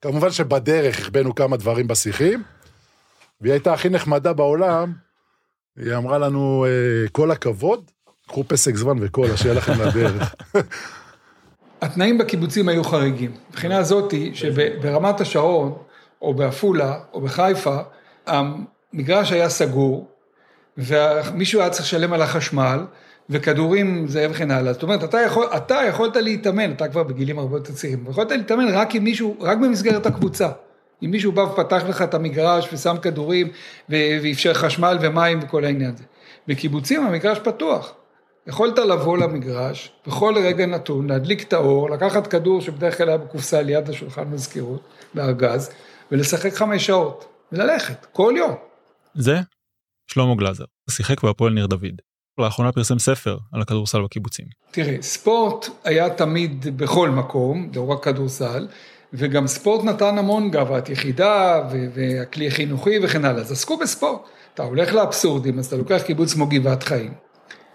כמובן 0.00 0.30
שבדרך 0.30 0.98
החבאנו 0.98 1.34
כמה 1.34 1.56
דברים 1.56 1.86
בשיחים, 1.86 2.42
והיא 3.40 3.52
הייתה 3.52 3.74
הכי 3.74 3.88
נחמדה 3.88 4.32
בעולם, 4.32 4.92
היא 5.76 5.94
אמרה 5.96 6.18
לנו, 6.18 6.66
"אה, 6.68 7.08
כל 7.12 7.30
הכבוד, 7.30 7.90
קחו 8.28 8.44
פסק 8.48 8.76
זמן 8.76 8.96
וקולה, 9.00 9.36
שיהיה 9.36 9.54
לכם 9.54 9.72
לדרך. 9.80 10.34
התנאים 11.82 12.18
בקיבוצים 12.18 12.68
היו 12.68 12.84
חריגים. 12.84 13.32
מבחינה 13.50 13.82
זאתי 13.82 14.30
שברמת 14.34 15.20
השרון, 15.20 15.74
או 16.22 16.34
בעפולה, 16.34 16.98
או 17.12 17.20
בחיפה, 17.20 17.76
המגרש 18.26 19.32
היה 19.32 19.48
סגור, 19.48 20.08
ומישהו 20.78 21.60
היה 21.60 21.70
צריך 21.70 21.84
לשלם 21.84 22.12
על 22.12 22.22
החשמל, 22.22 22.84
וכדורים 23.30 24.08
זה 24.08 24.26
וכן 24.30 24.50
הלאה. 24.50 24.72
זאת 24.72 24.82
אומרת, 24.82 25.04
אתה, 25.04 25.20
יכול, 25.20 25.46
אתה 25.56 25.78
יכולת 25.88 26.16
להתאמן, 26.16 26.72
אתה 26.72 26.88
כבר 26.88 27.02
בגילים 27.02 27.38
הרבה 27.38 27.56
יותר 27.56 27.72
צעירים, 27.72 28.04
יכולת 28.10 28.30
להתאמן 28.30 28.68
רק 28.68 28.94
עם 28.94 29.04
מישהו, 29.04 29.36
רק 29.40 29.58
במסגרת 29.58 30.06
הקבוצה. 30.06 30.48
אם 31.02 31.10
מישהו 31.10 31.32
בא 31.32 31.40
ופתח 31.40 31.82
לך 31.88 32.02
את 32.02 32.14
המגרש 32.14 32.68
ושם 32.72 32.96
כדורים 33.02 33.48
ואפשר 33.88 34.54
חשמל 34.54 34.98
ומים 35.00 35.40
וכל 35.42 35.64
העניין 35.64 35.92
הזה. 35.94 36.04
בקיבוצים 36.48 37.06
המגרש 37.06 37.38
פתוח. 37.38 37.92
יכולת 38.46 38.78
לבוא 38.78 39.18
למגרש, 39.18 39.92
בכל 40.06 40.34
רגע 40.36 40.66
נתון, 40.66 41.06
להדליק 41.06 41.42
את 41.42 41.52
האור, 41.52 41.90
לקחת 41.90 42.26
כדור 42.26 42.60
שבדרך 42.60 42.98
כלל 42.98 43.08
היה 43.08 43.18
בקופסה 43.18 43.62
ליד 43.62 43.90
השולחן 43.90 44.24
מזכירות, 44.24 44.80
בארגז, 45.14 45.70
ולשחק 46.12 46.54
חמש 46.54 46.86
שעות, 46.86 47.26
וללכת, 47.52 48.06
כל 48.12 48.34
יום. 48.36 48.54
זה 49.14 49.40
שלמה 50.06 50.34
גלאזר, 50.34 50.64
שיחק 50.90 51.22
בהפועל 51.22 51.52
ניר 51.52 51.66
דוד. 51.66 52.00
לאחרונה 52.38 52.72
פרסם 52.72 52.98
ספר 52.98 53.38
על 53.52 53.62
הכדורסל 53.62 54.02
בקיבוצים. 54.02 54.46
תראה, 54.70 54.96
ספורט 55.00 55.66
היה 55.84 56.10
תמיד 56.10 56.78
בכל 56.78 57.10
מקום, 57.10 57.70
לא 57.74 57.86
רק 57.86 58.04
כדורסל, 58.04 58.68
וגם 59.12 59.46
ספורט 59.46 59.84
נתן 59.84 60.18
המון 60.18 60.50
גאוות 60.50 60.88
יחידה, 60.88 61.62
והכלי 61.94 62.46
החינוכי 62.46 62.98
וכן 63.02 63.24
הלאה, 63.24 63.40
אז 63.40 63.52
עסקו 63.52 63.76
בספורט. 63.76 64.20
אתה 64.54 64.62
הולך 64.62 64.94
לאבסורדים, 64.94 65.58
אז 65.58 65.66
אתה 65.66 65.76
לוקח 65.76 66.02
קיבוץ 66.02 66.32
כמו 66.32 66.46
גבעת 66.46 66.82
חיים, 66.82 67.12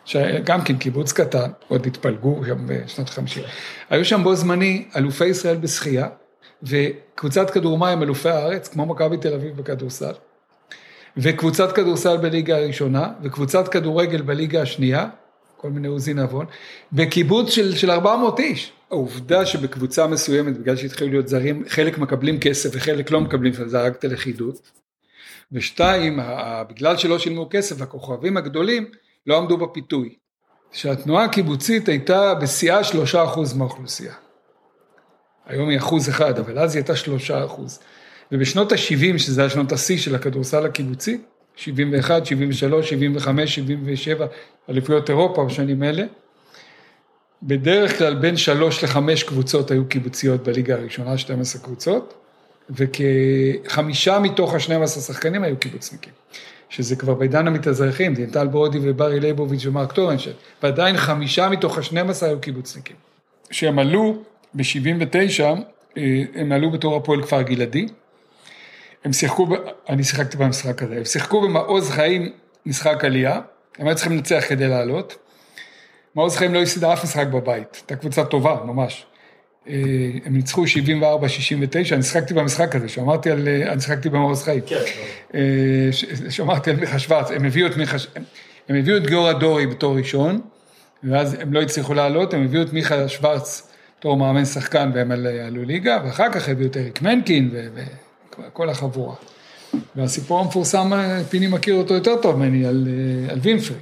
שגם 0.06 0.62
כן 0.62 0.78
קיבוץ 0.78 1.12
קטן, 1.12 1.52
עוד 1.68 1.86
התפלגו 1.86 2.42
שם 2.48 2.58
בשנות 2.66 3.10
ה-50. 3.10 3.40
היו 3.90 4.06
שם 4.06 4.24
בו 4.24 4.36
זמני 4.36 4.86
אלופי 4.96 5.26
ישראל 5.26 5.58
בשחייה, 5.58 6.08
וקבוצת 6.64 7.50
כדור 7.50 7.78
מים 7.78 8.04
אלופי 8.04 8.30
הארץ, 8.30 8.68
כמו 8.68 8.86
מכבי 8.86 9.18
תל 9.18 9.34
אביב 9.34 9.58
בכדורסל, 9.58 10.14
וקבוצת 11.18 11.72
כדורסל 11.72 12.18
בליגה 12.18 12.58
הראשונה, 12.58 13.08
וקבוצת 13.24 13.68
כדורגל 13.68 14.22
בליגה 14.22 14.62
השנייה, 14.62 15.08
כל 15.58 15.70
מיני 15.70 15.88
עוזי 15.88 16.14
נבון, 16.14 16.46
בקיבוץ 16.94 17.50
של, 17.50 17.76
של 17.76 17.92
400 17.92 18.40
איש. 18.40 18.72
העובדה 18.92 19.46
שבקבוצה 19.46 20.08
מסוימת, 20.08 20.58
בגלל 20.58 20.76
שהתחילו 20.76 21.10
להיות 21.12 21.28
זרים, 21.28 21.64
חלק 21.68 21.98
מקבלים 21.98 22.40
כסף 22.40 22.70
וחלק 22.74 23.12
לא 23.12 23.22
מקבלים, 23.22 23.54
זה 23.54 23.82
רק 23.82 23.96
את 23.96 24.04
הלכידות. 24.04 24.72
ושתיים, 25.52 26.20
בגלל 26.70 26.98
שלא 26.98 27.20
שילמו 27.20 27.48
כסף, 27.50 27.82
הכוכבים 27.82 28.38
הגדולים 28.38 28.86
לא 29.28 29.38
עמדו 29.38 29.58
בפיתוי. 29.58 30.16
שהתנועה 30.72 31.26
הקיבוצית 31.26 31.90
הייתה 31.90 32.34
בשיאה 32.34 32.84
שלושה 32.84 33.24
אחוז 33.24 33.54
מהאוכלוסייה. 33.54 34.14
היום 35.46 35.70
היא 35.70 35.78
אחוז 35.78 36.10
אחד, 36.10 36.40
אבל 36.40 36.60
אז 36.60 36.76
היא 36.76 36.82
הייתה 36.82 36.96
שלושה 36.96 37.46
אחוז. 37.46 37.80
ובשנות 38.32 38.72
ה-70, 38.72 39.18
שזה 39.18 39.42
היה 39.42 39.50
שנות 39.50 39.72
השיא 39.72 39.98
של 39.98 40.16
הכדורסל 40.16 40.66
הקיבוצי, 40.66 41.22
71, 41.56 42.26
73, 42.26 42.90
75, 42.90 43.56
77, 43.56 44.26
אליפויות 44.70 45.10
אירופה 45.10 45.46
בשנים 45.46 45.84
אלה, 45.84 46.04
בדרך 47.44 47.98
כלל 47.98 48.16
בין 48.16 48.38
שלוש 48.38 48.84
לחמש 48.84 49.24
קבוצות 49.24 49.72
היו 49.72 49.86
קיבוציות 49.86 50.44
בליגה 50.44 50.76
הראשונה, 50.76 51.18
12 51.18 51.62
קבוצות, 51.62 52.14
וכחמישה 52.70 54.20
מתוך 54.20 54.54
ה-12 54.54 54.88
שחקנים 54.88 55.44
היו 55.44 55.58
קיבוצניקים. 55.58 56.14
שזה 56.72 56.96
כבר 56.96 57.14
בעידן 57.14 57.48
המתאזרחים, 57.48 58.14
דינטל 58.14 58.48
ברודי 58.48 58.80
וברי 58.82 59.20
ליבוביץ' 59.20 59.66
ומרק 59.66 59.92
טורנשל, 59.92 60.32
ועדיין 60.64 60.98
חמישה 60.98 61.50
מתוך 61.50 61.78
ה-12 61.78 62.26
היו 62.26 62.42
קיבוצניקים. 62.42 62.96
כשהם 63.50 63.80
עלו 63.80 64.24
ב-79, 64.54 65.44
הם 66.36 66.52
עלו 66.52 66.72
בתור 66.72 66.96
הפועל 66.96 67.24
כפר 67.24 67.42
גלעדי, 67.42 67.88
הם 69.06 69.14
שיחקו, 69.14 69.46
ב... 69.46 69.54
אני 69.90 70.04
שיחקתי 70.04 70.38
במשחק 70.38 70.84
הזה, 70.84 70.96
הם 70.96 71.06
שיחקו 71.06 71.42
במעוז 71.42 71.90
חיים 71.90 72.32
משחק 72.66 73.06
עלייה, 73.06 73.42
הם 73.80 73.88
היו 73.88 73.96
צריכים 73.96 74.14
לנצח 74.14 74.44
כדי 74.50 74.68
לעלות. 74.68 75.21
מעוז 76.16 76.36
חיים 76.36 76.54
לא 76.54 76.62
הפסידה 76.62 76.94
אף 76.94 77.04
משחק 77.04 77.28
בבית, 77.28 77.76
הייתה 77.76 77.96
קבוצה 77.96 78.26
טובה, 78.26 78.58
ממש. 78.66 79.06
אה, 79.68 79.74
הם 80.26 80.36
ניצחו 80.36 80.64
74-69, 80.64 81.94
אני 81.94 82.04
שיחקתי 82.04 82.34
במשחק 82.34 82.76
הזה, 82.76 82.90
שמרתי 82.90 83.32
על, 83.32 83.48
אה, 83.48 83.72
אני 83.72 83.82
שיחקתי 83.82 84.10
במעוז 84.10 84.44
חיים. 84.44 84.62
כן. 84.66 84.76
אה, 85.34 85.90
שמרתי 86.30 86.70
על 86.70 86.76
מיכה 86.76 87.00
שוורץ, 87.00 87.32
הם 87.32 87.46
הביאו 87.46 87.68
את 87.68 87.78
מיכה, 87.78 87.98
הם 88.70 88.76
הביאו 88.76 88.98
את 88.98 89.08
גיורא 89.08 89.34
דורי 89.34 89.68
בתור 89.68 89.96
ראשון, 89.96 90.42
ואז 91.04 91.38
הם 91.40 91.54
לא 91.54 91.62
הצליחו 91.62 91.94
לעלות, 91.94 92.34
הם 92.34 92.44
הביאו 92.44 92.64
את 92.64 92.74
מיכה 92.74 93.08
שוורץ 93.08 93.68
בתור 94.00 94.18
מאמן 94.18 94.46
שחקן 94.46 94.92
והם 94.94 95.12
על- 95.12 95.28
עלו 95.28 95.64
ליגה, 95.64 96.00
ואחר 96.06 96.32
כך 96.32 96.50
הביאו 96.50 96.70
את 96.70 96.78
אריק 96.78 97.02
מנקין 97.02 97.52
וכל 98.48 98.70
החבורה. 98.70 99.16
והסיפור 99.96 100.40
המפורסם, 100.40 100.92
פיני 101.30 101.48
מכיר 101.48 101.76
אותו 101.76 101.94
יותר 101.94 102.16
טוב 102.22 102.36
ממני, 102.36 102.66
על, 102.66 102.88
על 103.30 103.40
וינפרי. 103.42 103.76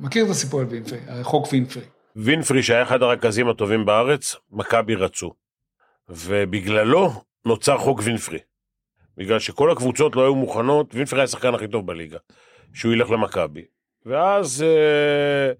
מכיר 0.00 0.24
את 0.24 0.30
הסיפור 0.30 0.60
על 0.60 0.66
וינפרי, 0.66 0.98
חוק 1.22 1.48
וינפרי. 1.52 1.82
וינפרי 2.16 2.62
שהיה 2.62 2.82
אחד 2.82 3.02
הרכזים 3.02 3.48
הטובים 3.48 3.84
בארץ, 3.84 4.36
מכבי 4.50 4.94
רצו. 4.94 5.32
ובגללו 6.08 7.12
נוצר 7.44 7.78
חוק 7.78 8.00
וינפרי. 8.04 8.38
בגלל 9.16 9.38
שכל 9.38 9.70
הקבוצות 9.70 10.16
לא 10.16 10.22
היו 10.22 10.34
מוכנות, 10.34 10.94
וינפרי 10.94 11.18
היה 11.18 11.24
השחקן 11.24 11.54
הכי 11.54 11.68
טוב 11.68 11.86
בליגה, 11.86 12.18
שהוא 12.74 12.92
ילך 12.92 13.10
למכבי. 13.10 13.64
ואז 14.06 14.62
אה, 14.62 15.52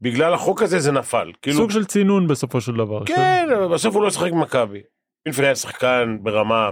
בגלל 0.00 0.34
החוק 0.34 0.62
הזה 0.62 0.78
זה 0.78 0.92
נפל. 0.92 1.32
כאילו, 1.42 1.56
סוג 1.56 1.70
של 1.70 1.84
צינון 1.84 2.28
בסופו 2.28 2.60
של 2.60 2.72
דבר. 2.72 3.04
כן, 3.04 3.48
אבל 3.56 3.74
בסוף 3.74 3.94
הוא 3.94 4.02
לא 4.02 4.08
ישחק 4.08 4.32
במכבי. 4.32 4.82
וינפרי 5.26 5.46
היה 5.46 5.54
שחקן 5.54 6.18
ברמה 6.22 6.70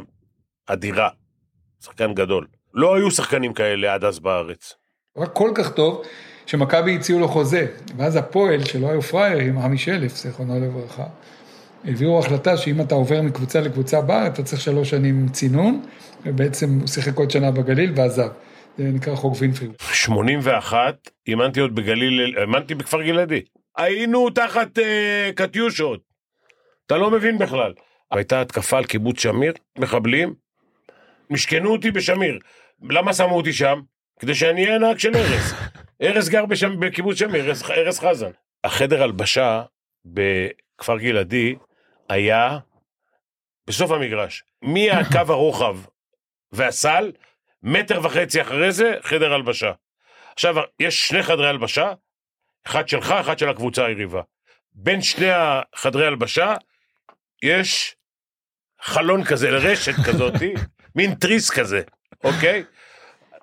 אדירה, 0.67 1.09
שחקן 1.85 2.15
גדול. 2.15 2.47
לא 2.75 2.97
היו 2.97 3.11
שחקנים 3.11 3.55
כאלה 3.55 3.95
עד 3.95 4.05
אז 4.05 4.19
בארץ. 4.19 4.75
רק 5.17 5.33
כל 5.33 5.51
כך 5.55 5.73
טוב, 5.73 6.03
שמכבי 6.47 6.97
הציעו 6.97 7.21
לו 7.21 7.29
חוזה, 7.29 7.67
ואז 7.97 8.17
הפועל, 8.17 8.65
שלא 8.65 8.91
היו 8.91 9.03
פראיירים, 9.03 9.59
עמי 9.59 9.79
שלף, 9.79 10.17
זיכרונו 10.17 10.61
לברכה, 10.61 11.05
העבירו 11.85 12.19
החלטה 12.19 12.57
שאם 12.57 12.81
אתה 12.81 12.95
עובר 12.95 13.23
מקבוצה 13.23 13.61
לקבוצה 13.61 14.01
בארץ, 14.01 14.33
אתה 14.33 14.43
צריך 14.43 14.63
שלוש 14.63 14.91
שנים 14.91 15.29
צינון, 15.29 15.83
ובעצם 16.27 16.79
הוא 16.81 16.87
שיחק 16.87 17.17
עוד 17.17 17.31
שנה 17.31 17.51
בגליל 17.51 17.93
ועזב. 17.97 18.29
זה 18.79 18.85
נקרא 18.85 19.15
חוק 19.15 19.35
וינפריד. 19.39 19.73
81, 19.93 21.11
אימנתי 21.29 21.61
עוד 21.61 21.75
בגליל, 21.75 22.35
אימנתי 22.41 22.75
בכפר 22.75 23.03
גלעדי. 23.03 23.41
היינו 23.77 24.31
תחת 24.31 24.79
אה, 24.79 25.31
קטיושות. 25.35 26.01
אתה 26.87 26.97
לא 26.97 27.11
מבין 27.11 27.39
בכלל. 27.39 27.73
הייתה 28.11 28.41
התקפה 28.41 28.79
על 28.79 28.85
קיבוץ 28.85 29.21
שמיר, 29.21 29.53
מחבלים, 29.79 30.35
משכנו 31.31 31.73
אותי 31.73 31.91
בשמיר. 31.91 32.39
למה 32.91 33.15
שמו 33.15 33.37
אותי 33.37 33.53
שם? 33.53 33.81
כדי 34.21 34.35
שאני 34.35 34.67
אהיה 34.67 34.79
נהג 34.79 34.99
של 34.99 35.17
ארז. 35.17 35.55
ארז 36.03 36.29
גר 36.29 36.47
בשם, 36.47 36.81
בקיבוץ 36.81 37.19
שמיר, 37.19 37.49
ארז, 37.49 37.63
ארז 37.71 38.01
חזן. 38.01 38.31
החדר 38.65 39.03
הלבשה 39.03 39.63
בכפר 40.05 40.99
גלעדי 40.99 41.55
היה 42.09 42.59
בסוף 43.67 43.91
המגרש. 43.91 44.45
מהקו 44.63 45.19
הרוחב 45.33 45.77
והסל, 46.53 47.13
מטר 47.63 48.01
וחצי 48.05 48.43
אחרי 48.43 48.73
זה, 48.73 48.95
חדר 49.03 49.33
הלבשה. 49.33 49.73
עכשיו, 50.33 50.55
יש 50.81 51.09
שני 51.09 51.23
חדרי 51.23 51.49
הלבשה, 51.49 51.93
אחד 52.67 52.89
שלך, 52.89 53.15
אחד 53.21 53.39
של 53.39 53.49
הקבוצה 53.49 53.87
היריבה. 53.87 54.23
בין 54.73 55.03
שני 55.03 55.31
החדרי 55.31 56.07
הלבשה, 56.07 56.55
יש 57.43 57.97
חלון 58.81 59.25
כזה, 59.25 59.51
רשת 59.51 59.95
כזאתי, 60.07 60.55
מין 60.97 61.15
תריס 61.15 61.51
כזה, 61.51 61.83
אוקיי? 62.25 62.65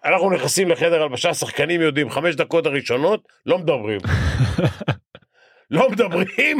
אנחנו 0.05 0.31
נכנסים 0.31 0.69
לחדר 0.69 1.01
הלבשה, 1.01 1.33
שחקנים 1.33 1.81
יודעים, 1.81 2.09
חמש 2.09 2.35
דקות 2.35 2.65
הראשונות, 2.65 3.27
לא 3.45 3.57
מדברים. 3.57 3.99
לא 5.71 5.89
מדברים, 5.89 6.57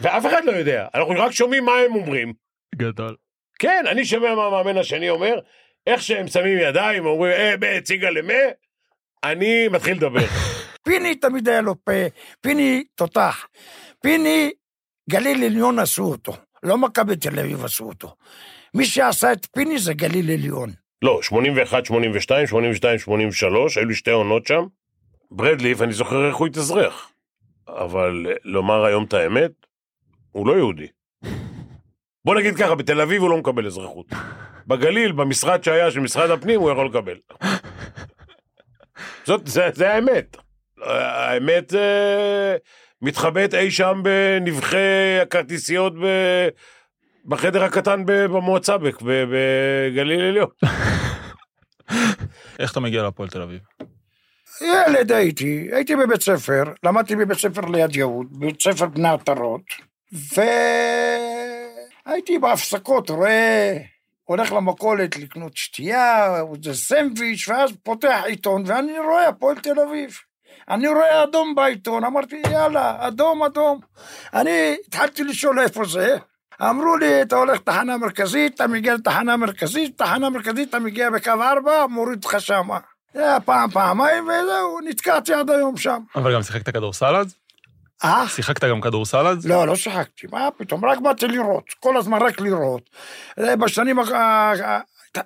ואף 0.00 0.26
אחד 0.26 0.44
לא 0.44 0.52
יודע. 0.52 0.86
אנחנו 0.94 1.14
רק 1.18 1.32
שומעים 1.32 1.64
מה 1.64 1.72
הם 1.72 1.94
אומרים. 1.94 2.32
גדול. 2.74 3.16
כן, 3.58 3.84
אני 3.88 4.04
שומע 4.04 4.34
מה 4.34 4.46
המאמן 4.46 4.78
השני 4.78 5.10
אומר, 5.10 5.38
איך 5.86 6.02
שהם 6.02 6.28
שמים 6.28 6.58
ידיים, 6.58 7.06
אומרים, 7.06 7.32
אה, 7.32 7.54
מה, 7.60 7.66
הציגה 7.66 8.10
למה? 8.10 8.34
אני 9.24 9.68
מתחיל 9.68 9.96
לדבר. 9.96 10.26
פיני 10.86 11.14
תמיד 11.14 11.48
היה 11.48 11.60
לו 11.60 11.84
פה, 11.84 11.92
פיני 12.40 12.84
תותח. 12.94 13.46
פיני, 14.02 14.50
גליל 15.10 15.44
עליון 15.44 15.78
עשו 15.78 16.02
אותו, 16.02 16.36
לא 16.62 16.78
מכבי 16.78 17.16
תל 17.16 17.38
אביב 17.38 17.64
עשו 17.64 17.84
אותו. 17.84 18.14
מי 18.74 18.84
שעשה 18.84 19.32
את 19.32 19.46
פיני 19.52 19.78
זה 19.78 19.94
גליל 19.94 20.30
עליון. 20.30 20.83
לא, 21.02 21.22
81, 21.22 21.86
82, 21.86 22.46
82, 22.46 22.98
83, 22.98 23.78
היו 23.78 23.86
לי 23.86 23.94
שתי 23.94 24.10
עונות 24.10 24.46
שם. 24.46 24.64
ברדליף, 25.30 25.82
אני 25.82 25.92
זוכר 25.92 26.28
איך 26.28 26.36
הוא 26.36 26.46
התאזרח. 26.46 27.10
אבל 27.68 28.26
לומר 28.44 28.84
היום 28.84 29.04
את 29.04 29.14
האמת, 29.14 29.50
הוא 30.32 30.46
לא 30.46 30.52
יהודי. 30.52 30.86
בוא 32.24 32.34
נגיד 32.34 32.56
ככה, 32.56 32.74
בתל 32.74 33.00
אביב 33.00 33.22
הוא 33.22 33.30
לא 33.30 33.36
מקבל 33.36 33.66
אזרחות. 33.66 34.06
בגליל, 34.66 35.12
במשרד 35.12 35.64
שהיה 35.64 35.90
של 35.90 36.00
משרד 36.00 36.30
הפנים, 36.30 36.60
הוא 36.60 36.70
יכול 36.70 36.86
לקבל. 36.86 37.16
זאת, 39.26 39.46
זה, 39.46 39.68
זה 39.72 39.92
האמת. 39.92 40.36
האמת 40.82 41.70
זה 41.70 42.56
מתחבאת 43.02 43.54
אי 43.54 43.70
שם 43.70 44.00
בנבחי 44.02 45.18
הכרטיסיות. 45.22 45.92
בחדר 47.26 47.64
הקטן 47.64 48.06
ב- 48.06 48.26
במועצה 48.26 48.76
בגליל 48.78 50.20
עליון. 50.20 50.48
איך 52.58 52.72
אתה 52.72 52.80
מגיע 52.80 53.02
להפועל 53.02 53.28
תל 53.28 53.42
אביב? 53.42 53.60
ילד 54.60 55.12
הייתי, 55.12 55.68
הייתי 55.72 55.96
בבית 55.96 56.22
ספר, 56.22 56.62
למדתי 56.82 57.16
בבית 57.16 57.38
ספר 57.38 57.60
ליד 57.60 57.96
יהוד, 57.96 58.26
בבית 58.30 58.62
ספר 58.62 58.86
בני 58.86 59.08
עטרות, 59.08 59.62
והייתי 62.06 62.38
בהפסקות, 62.38 63.10
רואה, 63.10 63.76
הולך 64.24 64.52
למכולת 64.52 65.16
לקנות 65.16 65.56
שתייה, 65.56 66.36
איזה 66.54 66.74
סנדוויץ', 66.74 67.48
ואז 67.48 67.70
פותח 67.82 68.22
עיתון, 68.26 68.62
ואני 68.66 68.98
רואה 68.98 69.28
הפועל 69.28 69.56
תל 69.58 69.80
אביב. 69.88 70.16
אני 70.68 70.88
רואה 70.88 71.22
אדום 71.22 71.54
בעיתון, 71.54 72.04
אמרתי, 72.04 72.42
יאללה, 72.50 72.96
אדום, 73.08 73.42
אדום. 73.42 73.80
אני 74.34 74.76
התחלתי 74.86 75.24
לשאול 75.24 75.60
איפה 75.60 75.84
זה, 75.84 76.16
אמרו 76.62 76.96
לי, 76.96 77.22
אתה 77.22 77.36
הולך 77.36 77.58
לתחנה 77.60 77.96
מרכזית, 77.96 78.54
אתה 78.54 78.66
מגיע 78.66 78.94
לתחנה 78.94 79.36
מרכזית, 79.36 79.98
תחנה 79.98 80.30
מרכזית, 80.30 80.68
אתה 80.68 80.78
מגיע 80.78 81.10
בקו 81.10 81.30
4, 81.30 81.86
מוריד 81.86 82.24
אותך 82.24 82.36
שמה. 82.38 82.78
זה 83.14 83.20
היה 83.20 83.40
פעם, 83.40 83.70
פעמיים, 83.70 84.24
וזהו, 84.24 84.80
נתקעתי 84.84 85.34
עד 85.34 85.50
היום 85.50 85.76
שם. 85.76 85.98
אבל 86.16 86.34
גם 86.34 86.42
שיחקת 86.42 86.68
כדורסל 86.70 87.16
אז? 87.16 87.34
אה? 88.04 88.28
שיחקת 88.28 88.64
גם 88.64 88.80
כדורסל 88.80 89.26
אז? 89.26 89.46
לא, 89.46 89.66
לא 89.66 89.76
שיחקתי, 89.76 90.26
מה 90.32 90.48
פתאום, 90.56 90.84
רק 90.84 90.98
באתי 90.98 91.26
לראות, 91.26 91.64
כל 91.80 91.96
הזמן 91.96 92.22
רק 92.22 92.40
לראות. 92.40 92.90
בשנים, 93.38 93.98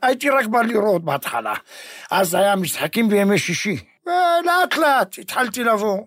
הייתי 0.02 0.30
רק 0.30 0.46
בא 0.46 0.62
לראות 0.62 1.04
בהתחלה. 1.04 1.54
אז 2.10 2.34
היה 2.34 2.56
משחקים 2.56 3.08
בימי 3.08 3.38
שישי, 3.38 3.76
ולאט 4.06 4.76
לאט 4.76 5.18
התחלתי 5.18 5.64
לבוא. 5.64 5.98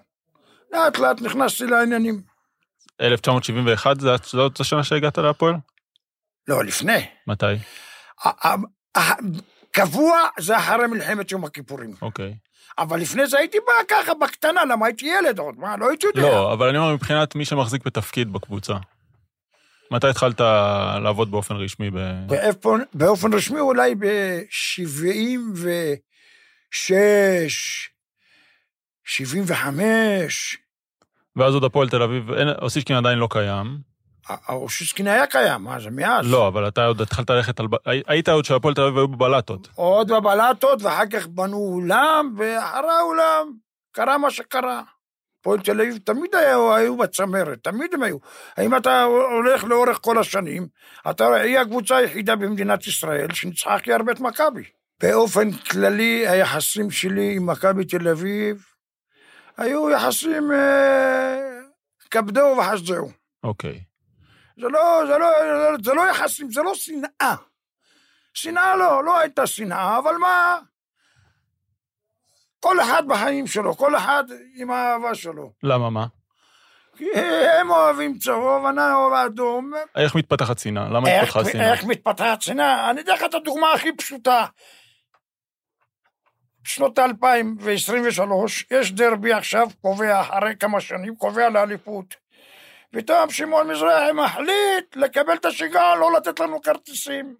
לאט 0.74 1.00
לאט 1.00 1.22
נכנסתי 1.22 1.66
לעניינים. 1.66 2.31
1971 3.02 4.00
זה- 4.00 4.10
זאת 4.24 4.60
השנה 4.60 4.84
שהגעת 4.84 5.18
להפועל? 5.18 5.54
לא, 6.48 6.64
לפני. 6.64 7.06
מתי? 7.28 7.46
קבוע 9.72 10.20
זה 10.40 10.58
אחרי 10.58 10.88
מלחמת 10.88 11.32
יום 11.32 11.46
הכיפורים. 11.46 11.96
אוקיי. 12.02 12.34
אבל 12.78 13.00
לפני 13.00 13.28
זה 13.28 13.38
הייתי 13.38 13.58
בא 13.68 13.74
ככה 13.88 14.14
בקטנה, 14.14 14.66
למה 14.66 14.86
הייתי 14.86 15.06
ילד 15.06 15.40
עוד, 15.40 15.60
מה, 15.60 15.78
לא 15.78 15.90
הייתי 15.90 16.08
יודע. 16.08 16.22
לא, 16.22 16.54
אבל 16.54 16.68
אני 16.70 16.78
אומר 16.78 16.94
מבחינת 16.94 17.36
מי 17.36 17.46
שמחזיק 17.46 17.86
בתפקיד 17.86 18.34
בקבוצה. 18.34 18.74
מתי 19.92 20.08
התחלת 20.08 20.40
לעבוד 21.04 21.32
באופן 21.32 21.56
רשמי 21.56 21.90
ב... 21.90 21.96
באופן, 22.28 22.80
באופן 22.94 23.34
רשמי 23.34 23.60
אולי 23.60 23.96
ב-76, 23.96 26.94
75, 29.06 30.58
ואז 31.36 31.54
עוד 31.54 31.64
הפועל 31.64 31.90
תל 31.90 32.02
אביב, 32.02 32.24
אוסישקין 32.62 32.96
עדיין 32.96 33.20
לא 33.20 33.28
קיים. 33.32 33.92
האושיסקין 34.28 35.08
היה 35.08 35.28
קיים, 35.28 35.64
מה 35.64 35.80
זה 35.80 35.90
מאז? 35.90 36.32
לא, 36.32 36.48
אבל 36.48 36.68
אתה 36.68 36.86
עוד 36.86 37.02
התחלת 37.02 37.30
ללכת 37.30 37.60
על... 37.60 37.68
היית 37.86 38.30
עוד 38.30 38.46
שהפועל 38.46 38.74
תל 38.74 38.82
אביב 38.82 38.98
היו 38.98 39.08
בבלטות. 39.08 39.68
עוד 39.76 40.12
בבלטות, 40.12 40.82
ואחר 40.82 41.06
כך 41.06 41.28
בנו 41.28 41.58
אולם, 41.58 42.36
ואחרי 42.38 42.92
האולם 43.00 43.52
קרה 43.92 44.18
מה 44.18 44.32
שקרה. 44.32 44.82
הפועל 45.40 45.60
תל 45.60 45.82
אביב 45.82 45.98
תמיד 45.98 46.36
היו, 46.36 46.74
היו 46.74 46.98
בצמרת, 46.98 47.58
תמיד 47.64 47.94
הם 47.94 48.04
היו. 48.04 48.18
האם 48.58 48.78
אתה 48.78 49.04
הולך 49.04 49.64
לאורך 49.64 50.00
כל 50.02 50.18
השנים, 50.18 50.68
אתה 51.10 51.28
רואה, 51.28 51.42
היא 51.42 51.60
הקבוצה 51.60 51.98
היחידה 51.98 52.36
במדינת 52.36 52.88
ישראל 52.88 53.34
שניצחה 53.34 53.76
הכי 53.76 53.94
הרבה 53.94 54.12
את 54.12 54.20
מכבי. 54.20 54.64
באופן 55.04 55.52
כללי, 55.52 56.28
היחסים 56.28 56.92
שלי 56.92 57.36
עם 57.36 57.46
מכבי 57.46 57.86
תל 57.86 58.08
אביב 58.08 58.66
היו 59.62 59.90
יחסים 59.90 60.52
אה, 60.52 61.40
כבדו 62.12 62.56
וחסדו. 62.58 63.08
אוקיי. 63.44 63.84
זה 64.62 64.68
לא, 64.68 65.04
זה 65.08 65.18
לא, 65.18 65.28
זה 65.84 65.94
לא 65.94 66.02
יחסים, 66.10 66.52
זה 66.52 66.62
לא 66.62 66.76
שנאה. 66.76 67.36
שנאה 68.34 68.76
לא, 68.76 69.04
לא 69.04 69.20
הייתה 69.20 69.48
שנאה, 69.48 69.98
אבל 69.98 70.16
מה? 70.16 70.58
כל 72.60 72.82
אחד 72.82 73.04
בחיים 73.08 73.48
שלו, 73.48 73.78
כל 73.78 73.96
אחד 73.96 74.24
עם 74.56 74.72
האהבה 74.72 75.16
שלו. 75.16 75.52
למה 75.64 75.90
מה? 75.90 76.06
כי 76.98 77.06
הם 77.60 77.70
אוהבים 77.70 78.18
צהוב, 78.18 78.66
אני 78.66 78.94
אוהב 78.94 79.14
אדום. 79.14 79.72
איך 79.96 80.16
מתפתחת 80.16 80.60
שנאה? 80.60 80.90
למה 80.90 81.10
התפתחה 81.10 81.46
שנאה? 81.46 81.72
איך 81.72 81.84
מתפתחת 81.84 82.42
שנאה? 82.42 82.90
אני 82.90 83.02
אתן 83.02 83.12
לך 83.14 83.24
את 83.24 83.34
הדוגמה 83.34 83.74
הכי 83.74 83.96
פשוטה. 83.98 84.46
בשנות 86.64 87.00
2023, 87.00 88.66
יש 88.72 88.92
דרבי 88.92 89.34
עכשיו, 89.34 89.68
קובע, 89.82 90.22
אחרי 90.22 90.56
כמה 90.60 90.82
שנים, 90.82 91.16
קובע 91.16 91.50
לאליפות. 91.50 92.16
פתאום 92.92 93.30
שמעון 93.30 93.72
מזרחי 93.72 94.12
מחליט 94.14 94.96
לקבל 94.96 95.34
את 95.34 95.46
השיגעון, 95.46 96.00
לא 96.00 96.14
לתת 96.14 96.40
לנו 96.40 96.62
כרטיסים. 96.62 97.36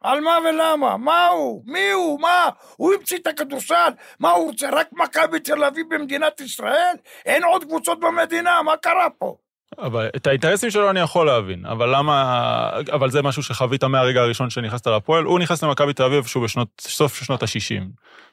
על 0.00 0.20
מה 0.20 0.38
ולמה? 0.44 0.96
מה 0.96 1.26
הוא? 1.26 1.62
מי 1.66 1.90
הוא? 1.90 2.20
מה? 2.20 2.48
הוא 2.76 2.94
המציא 2.94 3.18
את 3.18 3.26
הכדורסל? 3.26 3.92
מה 4.20 4.30
הוא 4.30 4.46
רוצה? 4.46 4.70
רק 4.70 4.88
מכבי 4.92 5.40
תל 5.40 5.64
אביב 5.64 5.94
במדינת 5.94 6.40
ישראל? 6.40 6.96
אין 7.24 7.44
עוד 7.44 7.64
קבוצות 7.64 8.00
במדינה, 8.00 8.62
מה 8.62 8.76
קרה 8.76 9.10
פה? 9.10 9.36
אבל 9.78 10.08
את 10.16 10.26
האינטרסים 10.26 10.70
שלו 10.70 10.90
אני 10.90 11.00
יכול 11.00 11.26
להבין, 11.26 11.66
אבל 11.66 11.96
למה... 11.96 12.70
אבל 12.92 13.10
זה 13.10 13.22
משהו 13.22 13.42
שחווית 13.42 13.84
מהרגע 13.84 14.20
הראשון 14.20 14.50
שנכנסת 14.50 14.86
להפועל. 14.86 15.24
הוא 15.24 15.38
נכנס 15.38 15.64
למכבי 15.64 15.92
תל 15.92 16.02
אביב 16.02 16.24
שהוא 16.24 16.44
בשנות... 16.44 16.68
סוף 16.80 17.24
שנות 17.24 17.42
ה-60. 17.42 17.82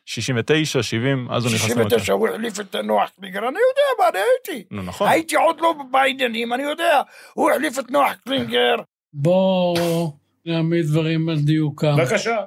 69, 0.05 0.83
70, 0.83 1.27
אז 1.31 1.45
הוא 1.45 1.53
נכנס 1.53 1.69
למכבי. 1.69 1.83
69 1.83 2.13
הוא 2.13 2.29
החליף 2.29 2.59
את 2.59 2.75
נוח 2.75 3.09
קלינגר, 3.19 3.39
אני 3.39 3.47
יודע 3.47 3.99
מה, 3.99 4.09
אני 4.09 4.19
הייתי. 4.19 4.67
נו, 4.71 4.83
נכון. 4.83 5.07
הייתי 5.07 5.35
עוד 5.35 5.55
לא 5.61 5.73
בעניינים, 5.91 6.53
אני 6.53 6.63
יודע. 6.63 7.01
הוא 7.33 7.51
החליף 7.51 7.79
את 7.79 7.91
נוח 7.91 8.11
קלינגר. 8.23 8.75
בואו 9.13 10.13
נעמיד 10.45 10.85
דברים 10.85 11.29
על 11.29 11.39
דיוקם. 11.39 11.95
בבקשה. 11.97 12.37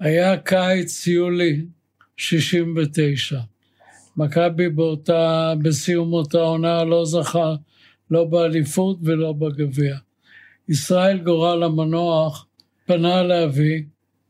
היה 0.00 0.36
קיץ 0.36 1.06
יולי 1.06 1.60
69. 2.16 3.38
מכבי 4.16 4.68
באותה, 4.68 5.52
בסיום 5.62 6.12
אותה 6.12 6.38
עונה 6.38 6.84
לא 6.84 7.04
זכה 7.04 7.54
לא 8.10 8.24
באליפות 8.24 8.98
ולא 9.02 9.32
בגביע. 9.32 9.96
ישראל 10.68 11.18
גורל 11.18 11.62
המנוח 11.62 12.46
פנה 12.86 13.22
לאבי 13.22 13.84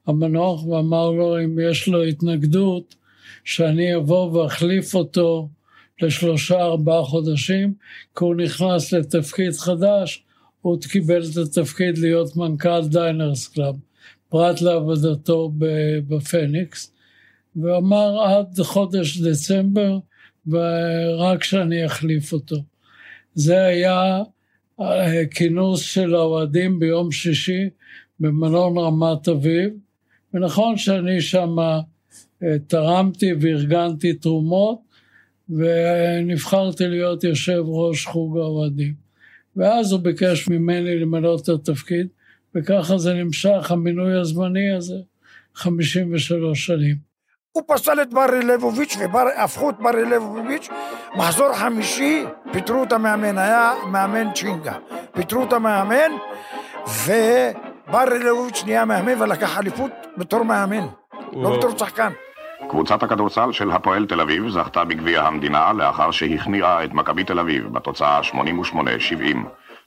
המנוח 0.07 0.65
ואמר 0.65 1.11
לו 1.11 1.45
אם 1.45 1.59
יש 1.71 1.89
לו 1.89 2.03
התנגדות 2.03 2.95
שאני 3.45 3.97
אבוא 3.97 4.33
ואחליף 4.33 4.95
אותו 4.95 5.49
לשלושה 6.03 6.63
ארבעה 6.63 7.03
חודשים 7.03 7.75
כי 8.19 8.25
הוא 8.25 8.35
נכנס 8.35 8.93
לתפקיד 8.93 9.53
חדש 9.53 10.25
הוא 10.61 10.79
קיבל 10.91 11.23
את 11.23 11.37
התפקיד 11.37 11.99
להיות 11.99 12.37
מנכ"ל 12.37 12.89
דיינרס 12.89 13.49
קלאב 13.49 13.77
פרט 14.29 14.61
לעבודתו 14.61 15.53
בפניקס 16.09 16.93
ואמר 17.57 18.23
עד 18.23 18.61
חודש 18.61 19.19
דצמבר 19.19 19.99
ורק 20.47 21.45
שאני 21.45 21.87
אחליף 21.87 22.33
אותו. 22.33 22.57
זה 23.37 23.65
היה 23.65 24.23
אה, 24.81 25.27
כינוס 25.31 25.81
של 25.81 26.15
האוהדים 26.15 26.79
ביום 26.79 27.13
שישי 27.13 27.69
במלון 28.21 28.79
רמת 28.79 29.29
אביב, 29.29 29.71
ונכון 30.35 30.77
שאני 30.77 31.21
שם 31.21 31.59
אה, 31.59 32.59
תרמתי 32.67 33.33
וארגנתי 33.41 34.15
תרומות, 34.15 34.79
ונבחרתי 35.51 36.89
להיות 36.89 37.25
יושב 37.25 37.63
ראש 37.67 38.07
חוג 38.07 38.39
האוהדים. 38.39 38.95
ואז 39.57 39.93
הוא 39.93 40.01
ביקש 40.01 40.49
ממני 40.49 40.99
למלא 41.01 41.37
את 41.43 41.49
התפקיד, 41.49 42.07
וככה 42.55 42.99
זה 42.99 43.15
נמשך, 43.15 43.71
המינוי 43.71 44.21
הזמני 44.21 44.71
הזה, 44.71 44.99
53 45.55 46.67
שנים. 46.67 47.06
הוא 47.57 47.65
פסל 47.67 48.03
את 48.03 48.15
ברי 48.15 48.43
לבוביץ' 48.43 48.97
והפכו 49.13 49.71
את 49.71 49.79
ברי 49.79 50.05
לבוביץ', 50.05 50.69
מחזור 51.15 51.53
חמישי, 51.53 52.25
פיטרו 52.53 52.83
את 52.83 52.93
המאמן, 52.93 53.39
היה 53.39 53.73
מאמן 53.87 54.33
צ'ינגה. 54.33 54.73
פיטרו 55.13 55.45
את 55.45 55.53
המאמן, 55.53 56.13
וברי 56.87 58.19
לבוביץ' 58.19 58.63
נהיה 58.67 58.85
מאמן 58.85 59.23
ולקח 59.23 59.59
אליפות 59.59 59.91
בתור 60.17 60.43
מאמן, 60.43 60.87
לא 61.33 61.57
בתור 61.57 61.79
שחקן. 61.79 62.13
קבוצת 62.69 63.03
הכדורסל 63.03 63.53
של 63.53 63.71
הפועל 63.71 64.07
תל 64.07 64.21
אביב 64.21 64.49
זכתה 64.49 64.85
בגביע 64.85 65.23
המדינה 65.23 65.73
לאחר 65.73 66.11
שהכניעה 66.11 66.85
את 66.85 66.93
מכבי 66.93 67.25
תל 67.25 67.39
אביב 67.39 67.73
בתוצאה 67.73 68.21
88-70. 68.21 68.35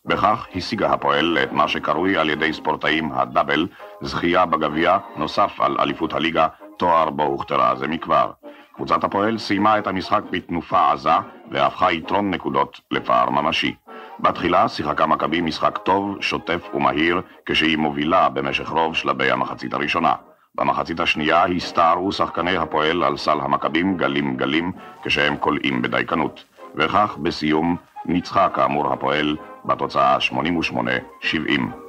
בכך 0.05 0.47
השיגה 0.55 0.93
הפועל 0.93 1.37
את 1.43 1.51
מה 1.51 1.67
שקרוי 1.67 2.17
על 2.17 2.29
ידי 2.29 2.53
ספורטאים 2.53 3.11
הדאבל, 3.13 3.67
זכייה 4.01 4.45
בגביע 4.45 4.97
נוסף 5.17 5.51
על 5.59 5.77
אליפות 5.79 6.13
הליגה 6.13 6.47
תואר 6.79 7.09
בו 7.09 7.23
הוכתרה 7.23 7.75
זה 7.75 7.87
מכבר. 7.87 8.31
קבוצת 8.75 9.03
הפועל 9.03 9.37
סיימה 9.37 9.77
את 9.77 9.87
המשחק 9.87 10.21
בתנופה 10.31 10.91
עזה 10.91 11.09
והפכה 11.51 11.91
יתרון 11.91 12.31
נקודות 12.31 12.81
לפער 12.91 13.29
ממשי. 13.29 13.75
בתחילה 14.19 14.67
שיחקה 14.67 15.05
מכבי 15.05 15.41
משחק 15.41 15.77
טוב, 15.77 16.17
שוטף 16.21 16.69
ומהיר 16.73 17.21
כשהיא 17.45 17.77
מובילה 17.77 18.29
במשך 18.29 18.69
רוב 18.69 18.95
שלבי 18.95 19.31
המחצית 19.31 19.73
הראשונה. 19.73 20.13
במחצית 20.55 20.99
השנייה 20.99 21.45
הסתערו 21.45 22.11
שחקני 22.11 22.57
הפועל 22.57 23.03
על 23.03 23.17
סל 23.17 23.39
המכבים 23.39 23.97
גלים 23.97 24.37
גלים 24.37 24.71
כשהם 25.03 25.37
כולאים 25.37 25.81
בדייקנות. 25.81 26.43
וכך 26.75 27.17
בסיום 27.17 27.75
ניצחה 28.05 28.49
כאמור 28.49 28.93
הפועל 28.93 29.37
בתוצאה 29.65 30.17
88-70. 30.17 31.88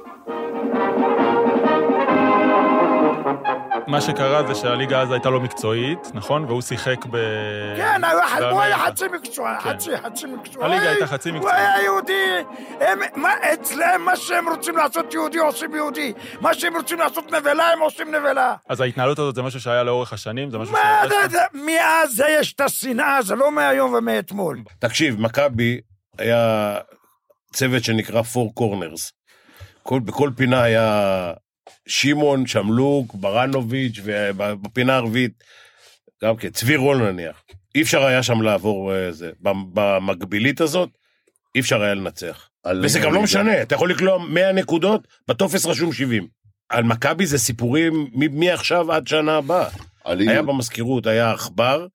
מה 3.91 4.01
שקרה 4.01 4.47
זה 4.47 4.55
שהליגה 4.55 5.01
אז 5.01 5.11
הייתה 5.11 5.29
לו 5.29 5.41
מקצועית, 5.41 5.99
נכון? 6.13 6.45
והוא 6.45 6.61
שיחק 6.61 7.05
ב... 7.05 7.17
כן, 7.77 8.01
הוא 8.51 8.61
היה 8.61 8.77
חצי 8.77 9.05
מקצועי, 9.13 9.59
חצי, 9.59 9.97
חצי 9.97 10.25
מקצועי. 10.25 10.65
הליגה 10.65 10.89
הייתה 10.89 11.07
חצי 11.07 11.31
מקצועי. 11.31 11.53
הוא 11.53 11.61
היה 11.61 11.83
יהודי. 11.83 12.43
הם, 12.79 12.99
מה, 13.15 13.33
אצלם 13.53 14.01
מה 14.05 14.15
שהם 14.15 14.49
רוצים 14.49 14.77
לעשות 14.77 15.13
יהודי 15.13 15.37
עושים 15.37 15.75
יהודי. 15.75 16.13
מה 16.41 16.53
שהם 16.53 16.75
רוצים 16.75 16.99
לעשות 16.99 17.31
נבלה 17.31 17.71
הם 17.71 17.79
עושים 17.79 18.15
נבלה. 18.15 18.55
אז 18.69 18.81
ההתנהלות 18.81 19.19
הזאת 19.19 19.35
זה 19.35 19.41
משהו 19.41 19.59
שהיה 19.59 19.83
לאורך 19.83 20.13
השנים? 20.13 20.51
זה 20.51 20.57
משהו 20.57 20.73
מה, 20.73 21.01
זה, 21.09 21.15
זה, 21.29 21.39
מאז 21.53 22.15
זה 22.15 22.25
יש 22.39 22.53
את 22.53 22.61
השנאה, 22.61 23.21
זה 23.21 23.35
לא 23.35 23.51
מהיום 23.51 23.93
ומאתמול. 23.93 24.57
תקשיב, 24.79 25.21
מכבי 25.21 25.81
היה 26.17 26.75
צוות 27.53 27.83
שנקרא 27.83 28.21
Four 28.21 28.59
Corners. 28.59 29.11
כל, 29.83 29.99
בכל 29.99 30.29
פינה 30.35 30.63
היה 30.63 31.33
שמעון, 31.87 32.47
שמלוק, 32.47 33.15
ברנוביץ', 33.15 33.99
ובפינה 34.03 34.95
הרביעית, 34.95 35.43
גם 36.23 36.35
כן, 36.35 36.49
צבי 36.49 36.75
רול 36.75 37.11
נניח. 37.11 37.43
אי 37.75 37.81
אפשר 37.81 38.03
היה 38.03 38.23
שם 38.23 38.41
לעבור. 38.41 38.93
אה, 38.93 39.09
במקבילית 39.73 40.61
הזאת, 40.61 40.89
אי 41.55 41.59
אפשר 41.59 41.81
היה 41.81 41.93
לנצח. 41.93 42.49
וזה 42.83 42.99
גם 42.99 43.13
לא 43.13 43.21
משנה, 43.21 43.61
אתה 43.61 43.75
יכול 43.75 43.91
לקלוע 43.91 44.17
100 44.17 44.51
נקודות, 44.51 45.07
בטופס 45.27 45.65
רשום 45.65 45.93
70. 45.93 46.27
על 46.69 46.83
מכבי 46.83 47.25
זה 47.25 47.37
סיפורים 47.37 48.07
מעכשיו 48.31 48.91
עד 48.91 49.07
שנה 49.07 49.37
הבאה. 49.37 49.69
היה 50.05 50.41
במזכירות, 50.41 51.07
היה 51.07 51.31
עכבר, 51.31 51.87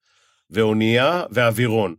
ואונייה, 0.51 1.23
ואווירון. 1.31 1.95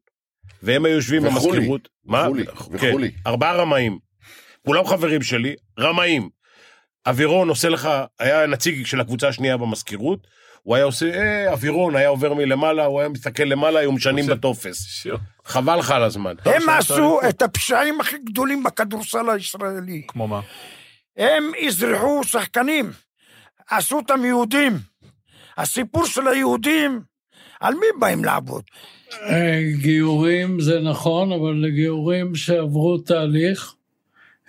והם 0.63 0.85
היו 0.85 0.95
יושבים 0.95 1.23
במזכירות. 1.23 1.89
וחולי, 2.09 2.43
וחולי. 2.71 3.11
כן, 3.11 3.17
ארבעה 3.27 3.53
רמאים. 3.53 3.99
כולם 4.65 4.85
חברים 4.85 5.21
שלי, 5.21 5.55
רמאים. 5.79 6.29
אווירון 7.07 7.49
עושה 7.49 7.69
לך, 7.69 7.89
היה 8.19 8.45
נציג 8.45 8.85
של 8.85 9.01
הקבוצה 9.01 9.27
השנייה 9.27 9.57
במזכירות, 9.57 10.27
הוא 10.63 10.75
היה 10.75 10.85
עושה, 10.85 11.05
אה, 11.05 11.51
אווירון 11.51 11.95
היה 11.95 12.07
עובר 12.07 12.33
מלמעלה, 12.33 12.85
הוא 12.85 12.99
היה 12.99 13.09
מסתכל 13.09 13.43
למעלה, 13.43 13.79
היו 13.79 13.91
משנים 13.91 14.27
בטופס. 14.27 15.07
חבל 15.45 15.75
לך 15.79 15.91
על 15.91 16.03
הזמן. 16.03 16.35
הם 16.45 16.69
עשו 16.69 17.19
את 17.29 17.41
הפשעים 17.41 18.01
הכי 18.01 18.15
גדולים 18.25 18.63
בכדורסל 18.63 19.29
הישראלי. 19.29 20.01
כמו 20.07 20.27
מה? 20.27 20.41
הם 21.17 21.51
אזרחו 21.67 22.23
שחקנים, 22.23 22.91
עשו 23.69 23.95
אותם 23.95 24.25
יהודים. 24.25 24.77
הסיפור 25.57 26.05
של 26.05 26.27
היהודים, 26.27 27.01
על 27.59 27.73
מי 27.73 27.85
באים 27.99 28.25
לעבוד? 28.25 28.63
אה, 29.13 29.61
גיורים 29.81 30.59
זה 30.59 30.79
נכון, 30.79 31.31
אבל 31.31 31.53
לגיורים 31.53 32.35
שעברו 32.35 32.97
תהליך, 32.97 33.73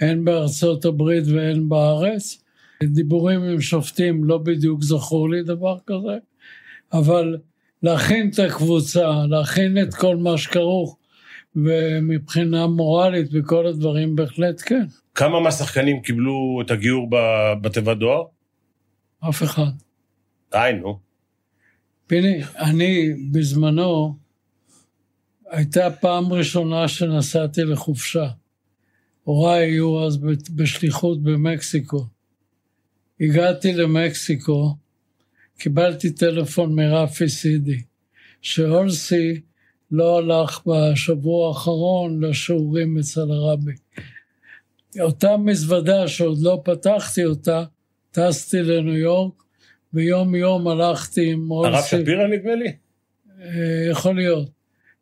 הן 0.01 0.25
בארצות 0.25 0.85
הברית 0.85 1.25
והן 1.35 1.69
בארץ, 1.69 2.39
דיבורים 2.83 3.43
עם 3.43 3.61
שופטים 3.61 4.25
לא 4.25 4.39
בדיוק 4.39 4.83
זכור 4.83 5.31
לי 5.31 5.43
דבר 5.43 5.79
כזה, 5.87 6.19
אבל 6.93 7.37
להכין 7.83 8.31
את 8.31 8.39
הקבוצה, 8.39 9.27
להכין 9.29 9.83
את 9.83 9.95
כל 9.95 10.17
מה 10.17 10.39
שכרוך, 10.39 10.97
ומבחינה 11.57 12.67
מורלית 12.67 13.29
וכל 13.33 13.67
הדברים 13.67 14.17
בהחלט 14.17 14.63
כן. 14.67 14.87
כמה 15.15 15.41
מהשחקנים 15.41 16.03
קיבלו 16.03 16.61
את 16.67 16.71
הגיור 16.71 17.09
בתיבת 17.63 17.97
דואר? 17.97 18.23
אף 19.29 19.43
אחד. 19.43 19.71
די, 20.53 20.71
נו. 20.81 20.99
פיני, 22.07 22.41
אני 22.59 23.15
בזמנו, 23.33 24.17
הייתה 25.51 25.91
פעם 25.91 26.33
ראשונה 26.33 26.89
שנסעתי 26.89 27.65
לחופשה. 27.65 28.29
הוריי 29.25 29.65
היו 29.65 30.07
אז 30.07 30.19
בשליחות 30.57 31.23
במקסיקו. 31.23 32.07
הגעתי 33.21 33.73
למקסיקו, 33.73 34.75
קיבלתי 35.59 36.11
טלפון 36.11 36.75
מרפי 36.75 37.29
סידי, 37.29 37.83
שאולסי 38.43 39.41
לא 39.91 40.19
הלך 40.19 40.61
בשבוע 40.67 41.49
האחרון 41.49 42.25
לשיעורים 42.25 42.99
אצל 42.99 43.31
הרבי. 43.31 43.73
אותה 45.01 45.37
מזוודה 45.37 46.09
שעוד 46.09 46.39
לא 46.43 46.63
פתחתי 46.65 47.25
אותה, 47.25 47.65
טסתי 48.11 48.63
לניו 48.63 48.97
יורק, 48.97 49.43
ויום 49.95 50.35
יום 50.35 50.69
הלכתי 50.69 51.33
עם 51.33 51.51
אולסי... 51.51 51.97
הרב 51.97 52.03
שפירא 52.03 52.27
נדמה 52.27 52.55
לי? 52.55 52.73
אה, 53.41 53.89
יכול 53.91 54.17
להיות. 54.17 54.49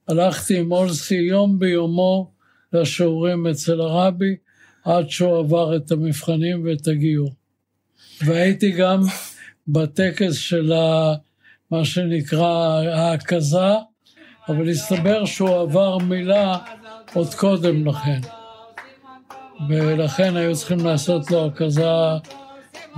הלכתי 0.09 0.59
עם 0.59 0.73
אולסי 0.73 1.15
יום 1.15 1.59
ביומו 1.59 2.33
לשיעורים 2.73 3.47
אצל 3.47 3.81
הרבי, 3.81 4.37
עד 4.85 5.11
שהוא 5.11 5.39
עבר 5.39 5.77
את 5.77 5.91
המבחנים 5.91 6.65
ואת 6.65 6.89
הגיור. 6.89 7.35
והייתי 8.25 8.71
גם 8.71 9.01
בטקס 9.69 10.35
של 10.35 10.73
ה, 10.73 11.15
מה 11.71 11.85
שנקרא 11.85 12.83
ההקזה, 12.95 13.73
אבל 14.49 14.69
הסתבר 14.69 15.25
שהוא 15.25 15.61
עבר 15.61 15.99
מילה 15.99 16.59
עוד 17.15 17.35
קודם 17.35 17.87
לכן. 17.87 18.21
ולכן 19.69 20.37
היו 20.37 20.57
צריכים 20.57 20.87
לעשות 20.87 21.31
לו 21.31 21.47
הקזה 21.47 21.91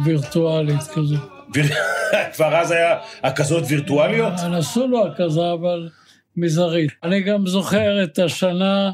וירטואלית 0.04 0.83
כזו. 0.94 1.16
כבר 2.35 2.57
אז 2.57 2.70
היה 2.70 2.98
הקזות 3.22 3.64
וירטואליות? 3.68 4.33
עשו 4.59 4.87
לו 4.87 5.07
הקזה, 5.07 5.52
אבל 5.52 5.88
מזערית. 6.37 6.92
אני 7.02 7.20
גם 7.20 7.46
זוכר 7.46 8.04
את 8.04 8.18
השנה 8.18 8.92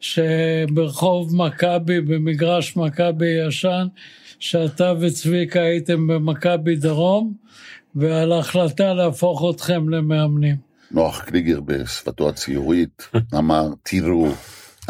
שברחוב 0.00 1.36
מכבי, 1.36 2.00
במגרש 2.00 2.76
מכבי 2.76 3.28
ישן, 3.46 3.86
שאתה 4.40 4.92
וצביקה 5.00 5.60
הייתם 5.60 6.06
במכבי 6.06 6.76
דרום, 6.76 7.34
ועל 7.94 8.32
ההחלטה 8.32 8.94
להפוך 8.94 9.42
אתכם 9.54 9.88
למאמנים. 9.88 10.56
נוח 10.90 11.24
קליגר 11.24 11.60
בשפתו 11.60 12.28
הציורית 12.28 13.08
אמר, 13.38 13.68
תראו, 13.82 14.28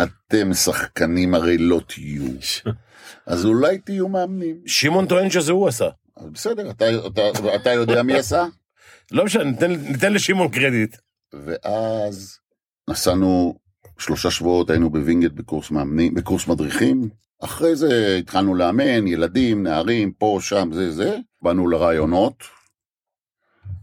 אתם 0.02 0.54
שחקנים 0.54 1.34
הרי 1.34 1.58
לא 1.58 1.80
תהיו, 1.86 2.24
אז 3.26 3.44
אולי 3.44 3.78
תהיו 3.78 4.08
מאמנים. 4.08 4.56
שמעון 4.66 5.06
טוען 5.06 5.30
שזה 5.30 5.52
הוא 5.52 5.68
עשה. 5.68 5.88
אז 6.16 6.30
בסדר, 6.30 6.70
אתה, 6.70 6.84
אתה, 7.06 7.54
אתה 7.54 7.70
יודע 7.70 8.02
מי 8.02 8.14
עשה? 8.14 8.46
לא 9.12 9.24
משנה, 9.24 9.44
ניתן, 9.44 9.70
ניתן 9.70 10.12
לשמעון 10.12 10.48
קרדיט. 10.48 10.96
ואז 11.32 12.38
נסענו 12.90 13.54
שלושה 13.98 14.30
שבועות, 14.30 14.70
היינו 14.70 14.90
בווינגייט 14.90 15.32
בקורס 15.32 15.70
מאמנים, 15.70 16.14
בקורס 16.14 16.46
מדריכים. 16.46 17.08
אחרי 17.40 17.76
זה 17.76 18.16
התחלנו 18.18 18.55
לאמן, 18.55 19.07
ילדים, 19.07 19.62
נערים, 19.62 20.12
פה, 20.12 20.38
שם, 20.40 20.70
זה, 20.72 20.92
זה. 20.92 21.16
באנו 21.42 21.68
לרעיונות, 21.68 22.35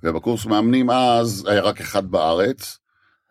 ובקורס 0.04 0.46
מאמנים 0.46 0.89
אז 0.89 1.46
היה 1.50 1.62
רק 1.62 1.82
אחד 1.82 2.12
בארץ, 2.12 2.78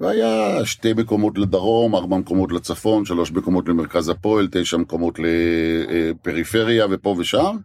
והיה 0.00 0.64
שתי 0.64 0.92
מקומות 0.92 1.38
לדרום, 1.38 1.94
ארבע 1.94 2.16
מקומות 2.16 2.52
לצפון, 2.52 3.04
שלוש 3.04 3.32
מקומות 3.32 3.68
למרכז 3.68 4.08
הפועל, 4.08 4.48
תשע 4.52 4.76
מקומות 4.76 5.18
לפריפריה 5.18 6.86
ופה 6.90 7.14
ושם. 7.18 7.56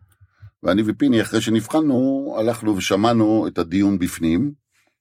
ואני 0.63 0.81
ופיני, 0.85 1.21
אחרי 1.21 1.41
שנבחנו, 1.41 2.35
הלכנו 2.39 2.77
ושמענו 2.77 3.47
את 3.47 3.57
הדיון 3.57 3.99
בפנים. 3.99 4.51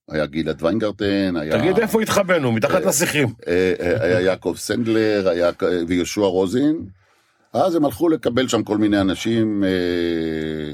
היה 0.09 0.27
גלעד 0.27 0.63
ויינגרטן, 0.63 1.37
היה... 1.37 1.59
תגיד 1.59 1.79
איפה 1.79 2.03
התחבאנו, 2.03 2.53
מתחת 2.53 2.85
לשיחים. 2.85 3.29
אה, 3.49 3.73
אה, 3.81 4.05
היה 4.05 4.21
יעקב 4.21 4.55
סנדלר, 4.57 5.29
היה 5.29 5.51
ויהושע 5.89 6.21
רוזין. 6.21 6.87
אז 7.53 7.75
הם 7.75 7.85
הלכו 7.85 8.09
לקבל 8.09 8.49
שם 8.49 8.63
כל 8.63 8.79
מיני 8.79 9.01
אנשים, 9.01 9.65
אה, 9.65 10.73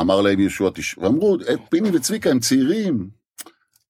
אמר 0.00 0.20
להם 0.20 0.40
יהושע, 0.40 0.68
תש... 0.74 0.98
ואמרו, 0.98 1.36
"אה, 1.48 1.54
פיני 1.70 1.90
וצביקה 1.92 2.30
הם 2.30 2.40
צעירים, 2.40 3.08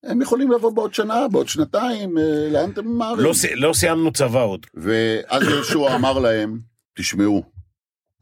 הם 0.05 0.23
יכולים 0.23 0.51
לבוא 0.53 0.73
בעוד 0.73 0.95
שנה, 0.95 1.29
בעוד 1.29 1.49
שנתיים, 1.49 2.19
אה, 2.19 2.49
לאן 2.53 2.71
אתם 2.71 2.87
ממהרים? 2.89 3.25
לא, 3.25 3.33
לא 3.57 3.73
סיימנו 3.73 4.13
צבא 4.13 4.43
עוד. 4.43 4.67
ואז 4.75 5.43
יהושע 5.43 5.95
אמר 5.95 6.19
להם, 6.19 6.59
תשמעו, 6.99 7.43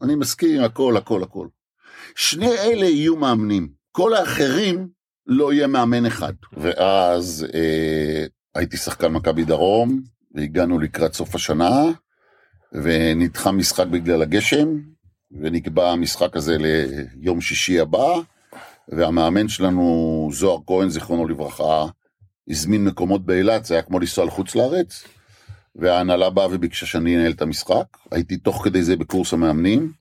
אני 0.01 0.15
מסכים, 0.15 0.61
הכל, 0.63 0.97
הכל, 0.97 1.23
הכל. 1.23 1.47
שני 2.15 2.51
אלה 2.51 2.85
יהיו 2.85 3.15
מאמנים, 3.15 3.69
כל 3.91 4.13
האחרים 4.13 4.87
לא 5.27 5.53
יהיה 5.53 5.67
מאמן 5.67 6.05
אחד. 6.05 6.33
ואז 6.57 7.45
אה, 7.53 8.25
הייתי 8.55 8.77
שחקן 8.77 9.07
מכבי 9.07 9.43
דרום, 9.43 10.01
והגענו 10.35 10.79
לקראת 10.79 11.13
סוף 11.13 11.35
השנה, 11.35 11.81
ונדחה 12.83 13.51
משחק 13.51 13.87
בגלל 13.87 14.21
הגשם, 14.21 14.67
ונקבע 15.31 15.91
המשחק 15.91 16.35
הזה 16.35 16.57
ליום 16.59 17.41
שישי 17.41 17.79
הבא, 17.79 18.07
והמאמן 18.87 19.47
שלנו, 19.47 20.29
זוהר 20.33 20.57
כהן, 20.67 20.89
זיכרונו 20.89 21.27
לברכה, 21.27 21.85
הזמין 22.49 22.85
מקומות 22.85 23.25
באילת, 23.25 23.65
זה 23.65 23.73
היה 23.73 23.83
כמו 23.83 23.99
לנסוע 23.99 24.25
לחוץ 24.25 24.55
לארץ, 24.55 25.03
וההנהלה 25.75 26.29
באה 26.29 26.47
וביקשה 26.51 26.85
שאני 26.85 27.17
אנהל 27.17 27.31
את 27.31 27.41
המשחק. 27.41 27.97
הייתי 28.11 28.37
תוך 28.37 28.63
כדי 28.63 28.83
זה 28.83 28.95
בקורס 28.95 29.33
המאמנים, 29.33 29.91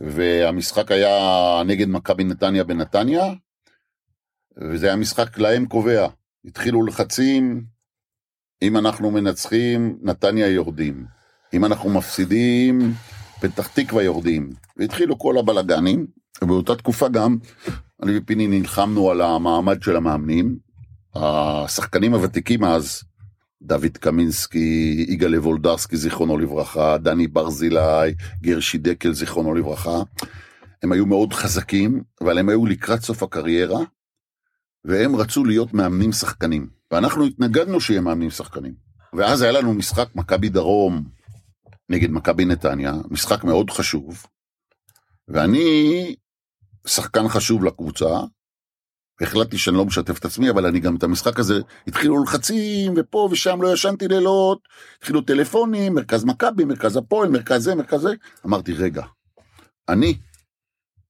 והמשחק 0.00 0.90
היה 0.90 1.18
נגד 1.66 1.88
מכבי 1.88 2.24
נתניה 2.24 2.64
בנתניה, 2.64 3.24
וזה 4.56 4.86
היה 4.86 4.96
משחק 4.96 5.38
להם 5.38 5.66
קובע. 5.66 6.08
התחילו 6.44 6.86
לחצים, 6.86 7.64
אם 8.62 8.76
אנחנו 8.76 9.10
מנצחים, 9.10 9.98
נתניה 10.02 10.46
יורדים. 10.46 11.15
אם 11.54 11.64
אנחנו 11.64 11.90
מפסידים, 11.90 12.94
פתח 13.40 13.66
תקווה 13.66 14.02
יורדים. 14.02 14.50
והתחילו 14.76 15.18
כל 15.18 15.38
הבלגנים, 15.38 16.06
ובאותה 16.42 16.74
תקופה 16.74 17.08
גם, 17.08 17.36
אני 18.02 18.18
ופיני 18.18 18.46
נלחמנו 18.46 19.10
על 19.10 19.20
המעמד 19.20 19.82
של 19.82 19.96
המאמנים. 19.96 20.56
השחקנים 21.14 22.14
הוותיקים 22.14 22.64
אז, 22.64 23.02
דוד 23.62 23.96
קמינסקי, 24.00 25.06
יגאל 25.08 25.38
וולדרסקי, 25.38 25.96
זיכרונו 25.96 26.38
לברכה, 26.38 26.98
דני 26.98 27.26
ברזילי, 27.26 28.14
גרשי 28.42 28.78
דקל, 28.78 29.12
זיכרונו 29.12 29.54
לברכה, 29.54 30.02
הם 30.82 30.92
היו 30.92 31.06
מאוד 31.06 31.32
חזקים, 31.32 32.02
אבל 32.20 32.38
הם 32.38 32.48
היו 32.48 32.66
לקראת 32.66 33.02
סוף 33.02 33.22
הקריירה, 33.22 33.80
והם 34.84 35.16
רצו 35.16 35.44
להיות 35.44 35.74
מאמנים 35.74 36.12
שחקנים. 36.12 36.68
ואנחנו 36.90 37.24
התנגדנו 37.24 37.80
שיהיה 37.80 38.00
מאמנים 38.00 38.30
שחקנים. 38.30 38.74
ואז 39.14 39.42
היה 39.42 39.52
לנו 39.52 39.74
משחק 39.74 40.08
מכבי 40.14 40.48
דרום 40.48 41.15
נגד 41.88 42.10
מכבי 42.10 42.44
נתניה, 42.44 42.92
משחק 43.10 43.44
מאוד 43.44 43.70
חשוב, 43.70 44.26
ואני 45.28 46.14
שחקן 46.86 47.28
חשוב 47.28 47.64
לקבוצה, 47.64 48.20
החלטתי 49.20 49.58
שאני 49.58 49.76
לא 49.76 49.84
משתף 49.84 50.18
את 50.18 50.24
עצמי, 50.24 50.50
אבל 50.50 50.66
אני 50.66 50.80
גם 50.80 50.96
את 50.96 51.02
המשחק 51.02 51.38
הזה, 51.38 51.54
התחילו 51.86 52.22
לחצים, 52.22 52.94
ופה 52.96 53.28
ושם 53.30 53.62
לא 53.62 53.72
ישנתי 53.72 54.08
לילות, 54.08 54.58
התחילו 54.98 55.20
טלפונים, 55.20 55.94
מרכז 55.94 56.24
מכבי, 56.24 56.64
מרכז 56.64 56.96
הפועל, 56.96 57.30
מרכז 57.30 57.64
זה, 57.64 57.74
מרכז 57.74 58.00
זה. 58.00 58.14
אמרתי, 58.46 58.72
רגע, 58.72 59.04
אני 59.88 60.18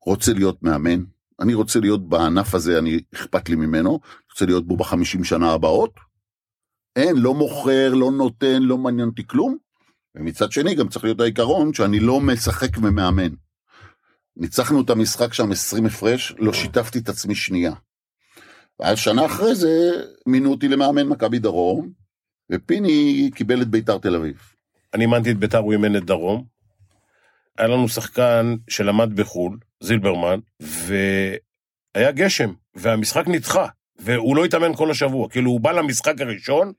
רוצה 0.07 0.33
להיות 0.33 0.63
מאמן, 0.63 1.05
אני 1.41 1.55
רוצה 1.55 1.81
להיות 1.81 2.09
בענף 2.09 2.55
הזה, 2.55 2.79
אני, 2.79 3.01
אכפת 3.15 3.49
לי 3.49 3.57
ממנו, 3.57 4.01
רוצה 4.31 4.47
להיות 4.47 4.67
בו 4.67 4.77
בחמישים 4.77 5.25
שנה 5.25 5.53
הבאות. 5.53 5.91
אין, 6.97 7.17
לא 7.17 7.35
מוכר, 7.35 7.95
לא 7.95 8.11
נותן, 8.11 8.63
לא 8.63 8.79
מעניין 8.79 9.09
אותי 9.09 9.27
כלום. 9.27 9.57
ומצד 10.17 10.53
שני, 10.53 10.75
גם 10.75 10.89
צריך 10.89 11.05
להיות 11.05 11.21
העיקרון 11.21 11.75
שאני 11.75 12.01
לא 12.01 12.21
משחק 12.21 12.79
ומאמן. 12.83 13.35
ניצחנו 14.37 14.81
את 14.81 14.91
המשחק 14.91 15.33
שם 15.35 15.53
20 15.53 15.87
הפרש, 15.87 16.35
לא 16.39 16.53
שיתפתי 16.53 16.99
את 16.99 17.09
עצמי 17.09 17.35
שנייה. 17.35 17.73
ואז 18.81 18.99
שנה 18.99 19.27
אחרי 19.27 19.55
זה 19.55 19.91
מינו 20.27 20.51
אותי 20.51 20.69
למאמן 20.69 21.07
מכבי 21.07 21.39
דרום, 21.39 21.91
ופיני 22.53 23.31
קיבל 23.35 23.63
את 23.63 23.69
ביתר 23.69 23.99
תל 23.99 24.17
אביב. 24.17 24.37
אני 24.95 25.05
אימנתי 25.05 25.31
את 25.31 25.37
ביתר, 25.37 25.59
הוא 25.59 25.73
אימן 25.73 25.97
את 25.97 26.05
דרום. 26.05 26.45
היה 27.59 27.69
לנו 27.69 27.89
שחקן 27.89 28.55
שלמד 28.69 29.17
בחו"ל, 29.17 29.59
זילברמן, 29.83 30.39
והיה 30.61 32.13
גשם, 32.13 32.53
והמשחק 32.75 33.29
נדחה, 33.29 33.67
והוא 33.99 34.37
לא 34.37 34.45
התאמן 34.45 34.75
כל 34.75 34.91
השבוע. 34.91 35.29
כאילו, 35.29 35.51
הוא 35.51 35.61
בא 35.61 35.73
למשחק 35.73 36.21
הראשון, 36.21 36.73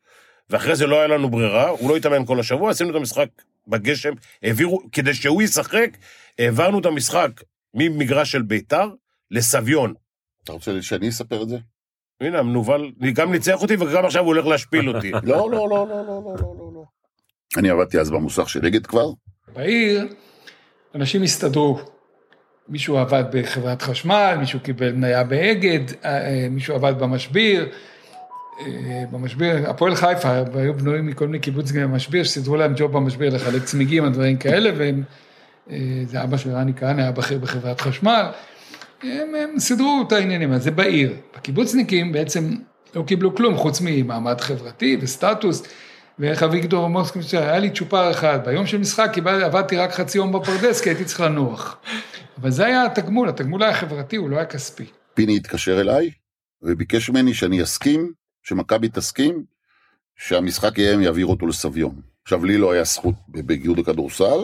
ואחרי 0.49 0.75
זה 0.75 0.88
לא 0.88 0.95
היה 0.95 1.07
לנו 1.07 1.29
ברירה, 1.29 1.69
הוא 1.69 1.89
לא 1.89 1.97
התאמן 1.97 2.25
כל 2.25 2.39
השבוע, 2.39 2.71
עשינו 2.71 2.89
את 2.89 2.95
המשחק 2.95 3.27
בגשם, 3.67 4.13
העבירו, 4.43 4.81
כדי 4.91 5.13
שהוא 5.13 5.41
ישחק, 5.41 5.89
העברנו 6.39 6.79
את 6.79 6.86
המשחק 6.86 7.31
ממגרש 7.73 8.31
של 8.31 8.41
ביתר 8.41 8.89
לסביון. 9.31 9.93
אתה 10.43 10.51
רוצה 10.51 10.81
שאני 10.81 11.10
אספר 11.10 11.43
את 11.43 11.49
זה? 11.49 11.57
הנה, 12.21 12.39
המנוול, 12.39 12.91
גם 13.13 13.31
ניצח 13.31 13.62
אותי 13.62 13.75
וגם 13.75 14.05
עכשיו 14.05 14.23
הוא 14.23 14.27
הולך 14.27 14.45
להשפיל 14.45 14.89
אותי. 14.95 15.12
לא, 15.12 15.21
לא, 15.23 15.51
לא, 15.51 15.69
לא, 15.69 15.88
לא, 15.88 16.05
לא, 16.07 16.36
לא, 16.39 16.71
לא, 16.73 16.83
אני 17.57 17.69
עבדתי 17.69 17.99
אז 17.99 18.12
במוסך 18.12 18.49
של 18.49 18.65
אגד 18.65 18.86
כבר. 18.86 19.10
בעיר, 19.55 20.07
אנשים 20.95 21.23
הסתדרו. 21.23 21.79
מישהו 22.69 22.97
עבד 22.97 23.23
בחברת 23.31 23.81
חשמל, 23.81 24.36
מישהו 24.39 24.60
קיבל 24.60 24.91
מניה 24.91 25.23
באגד, 25.23 25.79
אה, 26.05 26.27
אה, 26.27 26.47
מישהו 26.49 26.75
עבד 26.75 26.99
במשביר. 26.99 27.69
אה, 28.60 29.04
במשביר, 29.12 29.70
הפועל 29.70 29.96
חיפה 29.96 30.32
היו 30.54 30.74
בנויים 30.74 31.06
מכל 31.06 31.26
מיני 31.26 31.39
קיבוצניקים 31.39 31.91
במשביר, 31.91 32.24
שסידרו 32.24 32.56
להם 32.56 32.74
ג'וב 32.78 32.91
במשביר 32.91 33.36
לחלק 33.36 33.63
צמיגים, 33.63 34.04
הדברים 34.04 34.38
כאלה, 34.38 34.70
והם, 34.78 35.04
אה, 35.70 35.78
זה 36.06 36.24
אבא 36.24 36.38
של 36.38 36.52
רני 36.52 36.74
כהנא, 36.76 37.02
היה 37.02 37.12
בכיר 37.12 37.38
בחברת 37.38 37.82
חשמל. 37.82 38.26
הם, 39.04 39.36
הם 39.36 39.60
סידרו 39.60 40.04
את 40.08 40.12
העניינים, 40.12 40.54
אז 40.54 40.63
זה 40.63 40.72
בעיר. 40.72 41.13
בקיבוצניקים 41.36 42.12
בעצם 42.12 42.56
לא 42.96 43.04
קיבלו 43.08 43.36
כלום, 43.36 43.58
חוץ 43.58 43.82
ממעמד 43.82 44.41
חברתי 44.41 44.98
וסטטוס. 45.02 45.63
ואיך 46.20 46.43
אביגדור 46.43 46.88
מוסקוביץ', 46.88 47.34
היה 47.34 47.60
לי 47.60 47.70
צ'ופר 47.70 48.12
אחד, 48.12 48.39
ביום 48.46 48.65
של 48.65 48.78
משחק 48.78 49.17
עבדתי 49.26 49.78
רק 49.78 49.91
חצי 49.91 50.17
יום 50.17 50.32
בפרדס, 50.32 50.82
כי 50.82 50.89
הייתי 50.89 51.06
צריך 51.06 51.22
לנוח. 51.22 51.78
אבל 52.41 52.52
זה 52.52 52.65
היה 52.65 52.86
התגמול, 52.86 53.30
התגמול 53.30 53.63
היה 53.63 53.74
חברתי, 53.74 54.15
הוא 54.15 54.30
לא 54.30 54.36
היה 54.36 54.46
כספי. 54.46 54.86
פיני 55.13 55.36
התקשר 55.36 55.82
אליי, 55.82 56.10
וביקש 56.62 57.10
ממני 57.10 57.34
שאני 57.34 57.63
אסכים, 57.63 58.12
שמכבי 58.47 58.89
תסכים, 58.89 59.43
שהמשחק 60.17 60.77
יהיה, 60.77 60.93
הם 60.93 61.01
יעבירו 61.01 61.31
אותו 61.31 61.47
לסביון. 61.47 62.01
עכשיו, 62.23 62.45
לי 62.45 62.57
לא 62.57 62.71
היה 62.71 62.83
זכות 62.83 63.15
באיגוד 63.27 63.79
הכדורסל, 63.79 64.39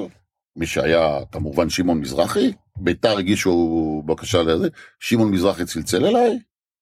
מי 0.55 0.65
שהיה 0.65 1.19
כמובן 1.31 1.69
שמעון 1.69 1.99
מזרחי, 1.99 2.51
ביתר 2.77 3.17
הגישו 3.17 4.03
בקשה 4.05 4.43
לזה, 4.43 4.67
שמעון 4.99 5.31
מזרחי 5.31 5.65
צלצל 5.65 6.05
אליי, 6.05 6.39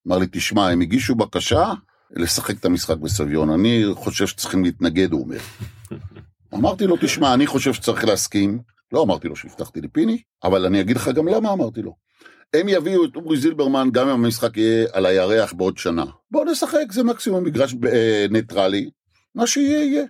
אמר 0.07 0.17
לי, 0.17 0.25
תשמע, 0.31 0.69
הם 0.69 0.81
הגישו 0.81 1.15
בקשה 1.15 1.73
לשחק 2.11 2.59
את 2.59 2.65
המשחק 2.65 2.97
בסביון, 2.97 3.49
אני 3.49 3.83
חושב 3.93 4.27
שצריכים 4.27 4.63
להתנגד, 4.63 5.11
הוא 5.11 5.21
אומר. 5.21 5.39
אמרתי 6.53 6.87
לו, 6.87 6.95
תשמע, 7.01 7.33
אני 7.33 7.47
חושב 7.47 7.73
שצריך 7.73 8.05
להסכים, 8.05 8.59
לא 8.91 9.03
אמרתי 9.03 9.27
לו 9.27 9.35
שהבטחתי 9.35 9.81
לפיני, 9.81 10.21
אבל 10.43 10.65
אני 10.65 10.81
אגיד 10.81 10.95
לך 10.95 11.07
גם 11.07 11.27
למה 11.27 11.53
אמרתי 11.53 11.81
לו. 11.81 11.95
הם 12.53 12.69
יביאו 12.69 13.05
את 13.05 13.15
אורי 13.15 13.37
זילברמן 13.37 13.89
גם 13.91 14.07
אם 14.07 14.13
המשחק 14.13 14.57
יהיה 14.57 14.87
על 14.93 15.05
הירח 15.05 15.53
בעוד 15.53 15.77
שנה. 15.77 16.05
בואו 16.31 16.51
נשחק, 16.51 16.91
זה 16.91 17.03
מקסימום 17.03 17.43
מגרש 17.43 17.75
אה, 17.91 18.25
ניטרלי, 18.29 18.89
מה 19.35 19.47
שיהיה 19.47 19.83
יהיה. 19.83 20.03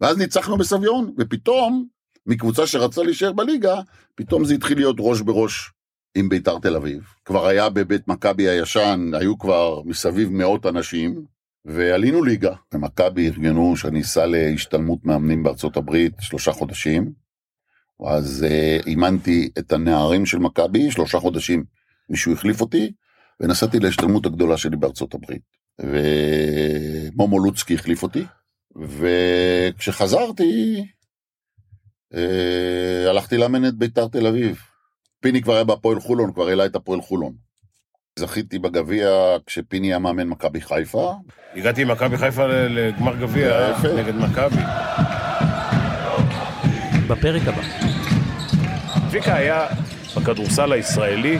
ואז 0.00 0.18
ניצחנו 0.18 0.56
בסביון, 0.56 1.14
ופתאום, 1.18 1.86
מקבוצה 2.26 2.66
שרצה 2.66 3.02
להישאר 3.02 3.32
בליגה, 3.32 3.80
פתאום 4.14 4.44
זה 4.44 4.54
התחיל 4.54 4.78
להיות 4.78 4.96
ראש 4.98 5.20
בראש 5.20 5.72
עם 6.14 6.28
ביתר 6.28 6.58
תל 6.58 6.76
אביב. 6.76 7.02
כבר 7.24 7.46
היה 7.46 7.70
בבית 7.70 8.08
מכבי 8.08 8.48
הישן, 8.48 9.10
היו 9.14 9.38
כבר 9.38 9.82
מסביב 9.84 10.28
מאות 10.32 10.66
אנשים, 10.66 11.24
ועלינו 11.64 12.24
ליגה, 12.24 12.54
ומכבי 12.74 13.28
ארגנו 13.28 13.76
שאני 13.76 14.00
אסע 14.00 14.26
להשתלמות 14.26 15.04
מאמנים 15.04 15.42
בארצות 15.42 15.76
הברית 15.76 16.12
שלושה 16.20 16.52
חודשים. 16.52 17.12
אז 18.06 18.46
אה, 18.48 18.78
אימנתי 18.86 19.50
את 19.58 19.72
הנערים 19.72 20.26
של 20.26 20.38
מכבי, 20.38 20.90
שלושה 20.90 21.18
חודשים 21.18 21.64
מישהו 22.08 22.32
החליף 22.32 22.60
אותי, 22.60 22.92
ונסעתי 23.40 23.78
להשתלמות 23.78 24.26
הגדולה 24.26 24.56
שלי 24.56 24.76
בארצות 24.76 25.14
הברית. 25.14 25.42
ומומו 25.80 27.38
לוצקי 27.38 27.74
החליף 27.74 28.02
אותי, 28.02 28.24
וכשחזרתי, 28.76 30.84
אה, 32.14 33.10
הלכתי 33.10 33.36
לאמן 33.36 33.66
את 33.66 33.74
ביתר 33.74 34.08
תל 34.08 34.26
אביב. 34.26 34.58
פיני 35.20 35.42
כבר 35.42 35.54
היה 35.54 35.64
בהפועל 35.64 36.00
חולון, 36.00 36.32
כבר 36.32 36.48
העלה 36.48 36.66
את 36.66 36.76
הפועל 36.76 37.00
חולון. 37.00 37.32
זכיתי 38.18 38.58
בגביע 38.58 39.36
כשפיני 39.46 39.86
היה 39.86 39.98
מאמן 39.98 40.28
מכבי 40.28 40.60
חיפה. 40.60 41.14
הגעתי 41.54 41.82
עם 41.82 41.90
מכבי 41.90 42.16
חיפה 42.16 42.46
לגמר 42.46 43.16
גביע. 43.16 43.72
נגד 43.96 44.14
מכבי. 44.14 44.62
בפרק 47.08 47.42
הבא. 47.46 47.62
צביקה 49.08 49.36
היה 49.36 49.66
בכדורסל 50.16 50.72
הישראלי 50.72 51.38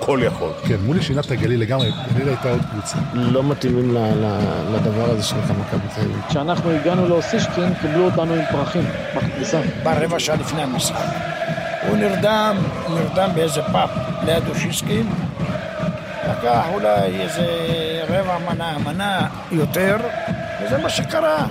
כל 0.00 0.20
יכול. 0.22 0.52
כן, 0.68 0.76
מולי 0.84 1.02
שינה 1.02 1.20
את 1.20 1.30
הגליל 1.30 1.60
לגמרי, 1.60 1.90
גליל 2.14 2.28
הייתה 2.28 2.50
עוד 2.50 2.60
קבוצה. 2.70 2.96
לא 3.14 3.42
מתאימים 3.42 3.94
ל- 3.94 3.98
ל- 3.98 4.40
לדבר 4.76 5.10
הזה 5.10 5.22
שנקרא 5.22 5.54
מכבי 5.56 5.88
תל 5.94 6.00
אביב. 6.00 6.22
כשאנחנו 6.28 6.70
הגענו 6.70 7.08
לאוסישקין, 7.08 7.74
קיבלו 7.80 8.04
אותנו 8.04 8.34
עם 8.34 8.42
פרחים 8.50 8.84
בכניסה. 9.16 9.60
ברבע 9.82 10.18
שעה 10.20 10.36
לפני 10.36 10.62
המשחק. 10.62 11.04
הוא 11.88 11.96
נרדם, 11.96 12.56
נרדם 12.90 13.30
באיזה 13.34 13.62
פאב 13.72 13.88
ליד 14.24 14.48
אושיסקין, 14.48 15.06
לקח 16.30 16.62
אולי 16.72 17.20
איזה 17.20 17.46
רבע 18.08 18.38
מנה, 18.38 18.78
מנה 18.84 19.28
יותר, 19.52 19.96
וזה 20.64 20.78
מה 20.78 20.88
שקרה. 20.90 21.46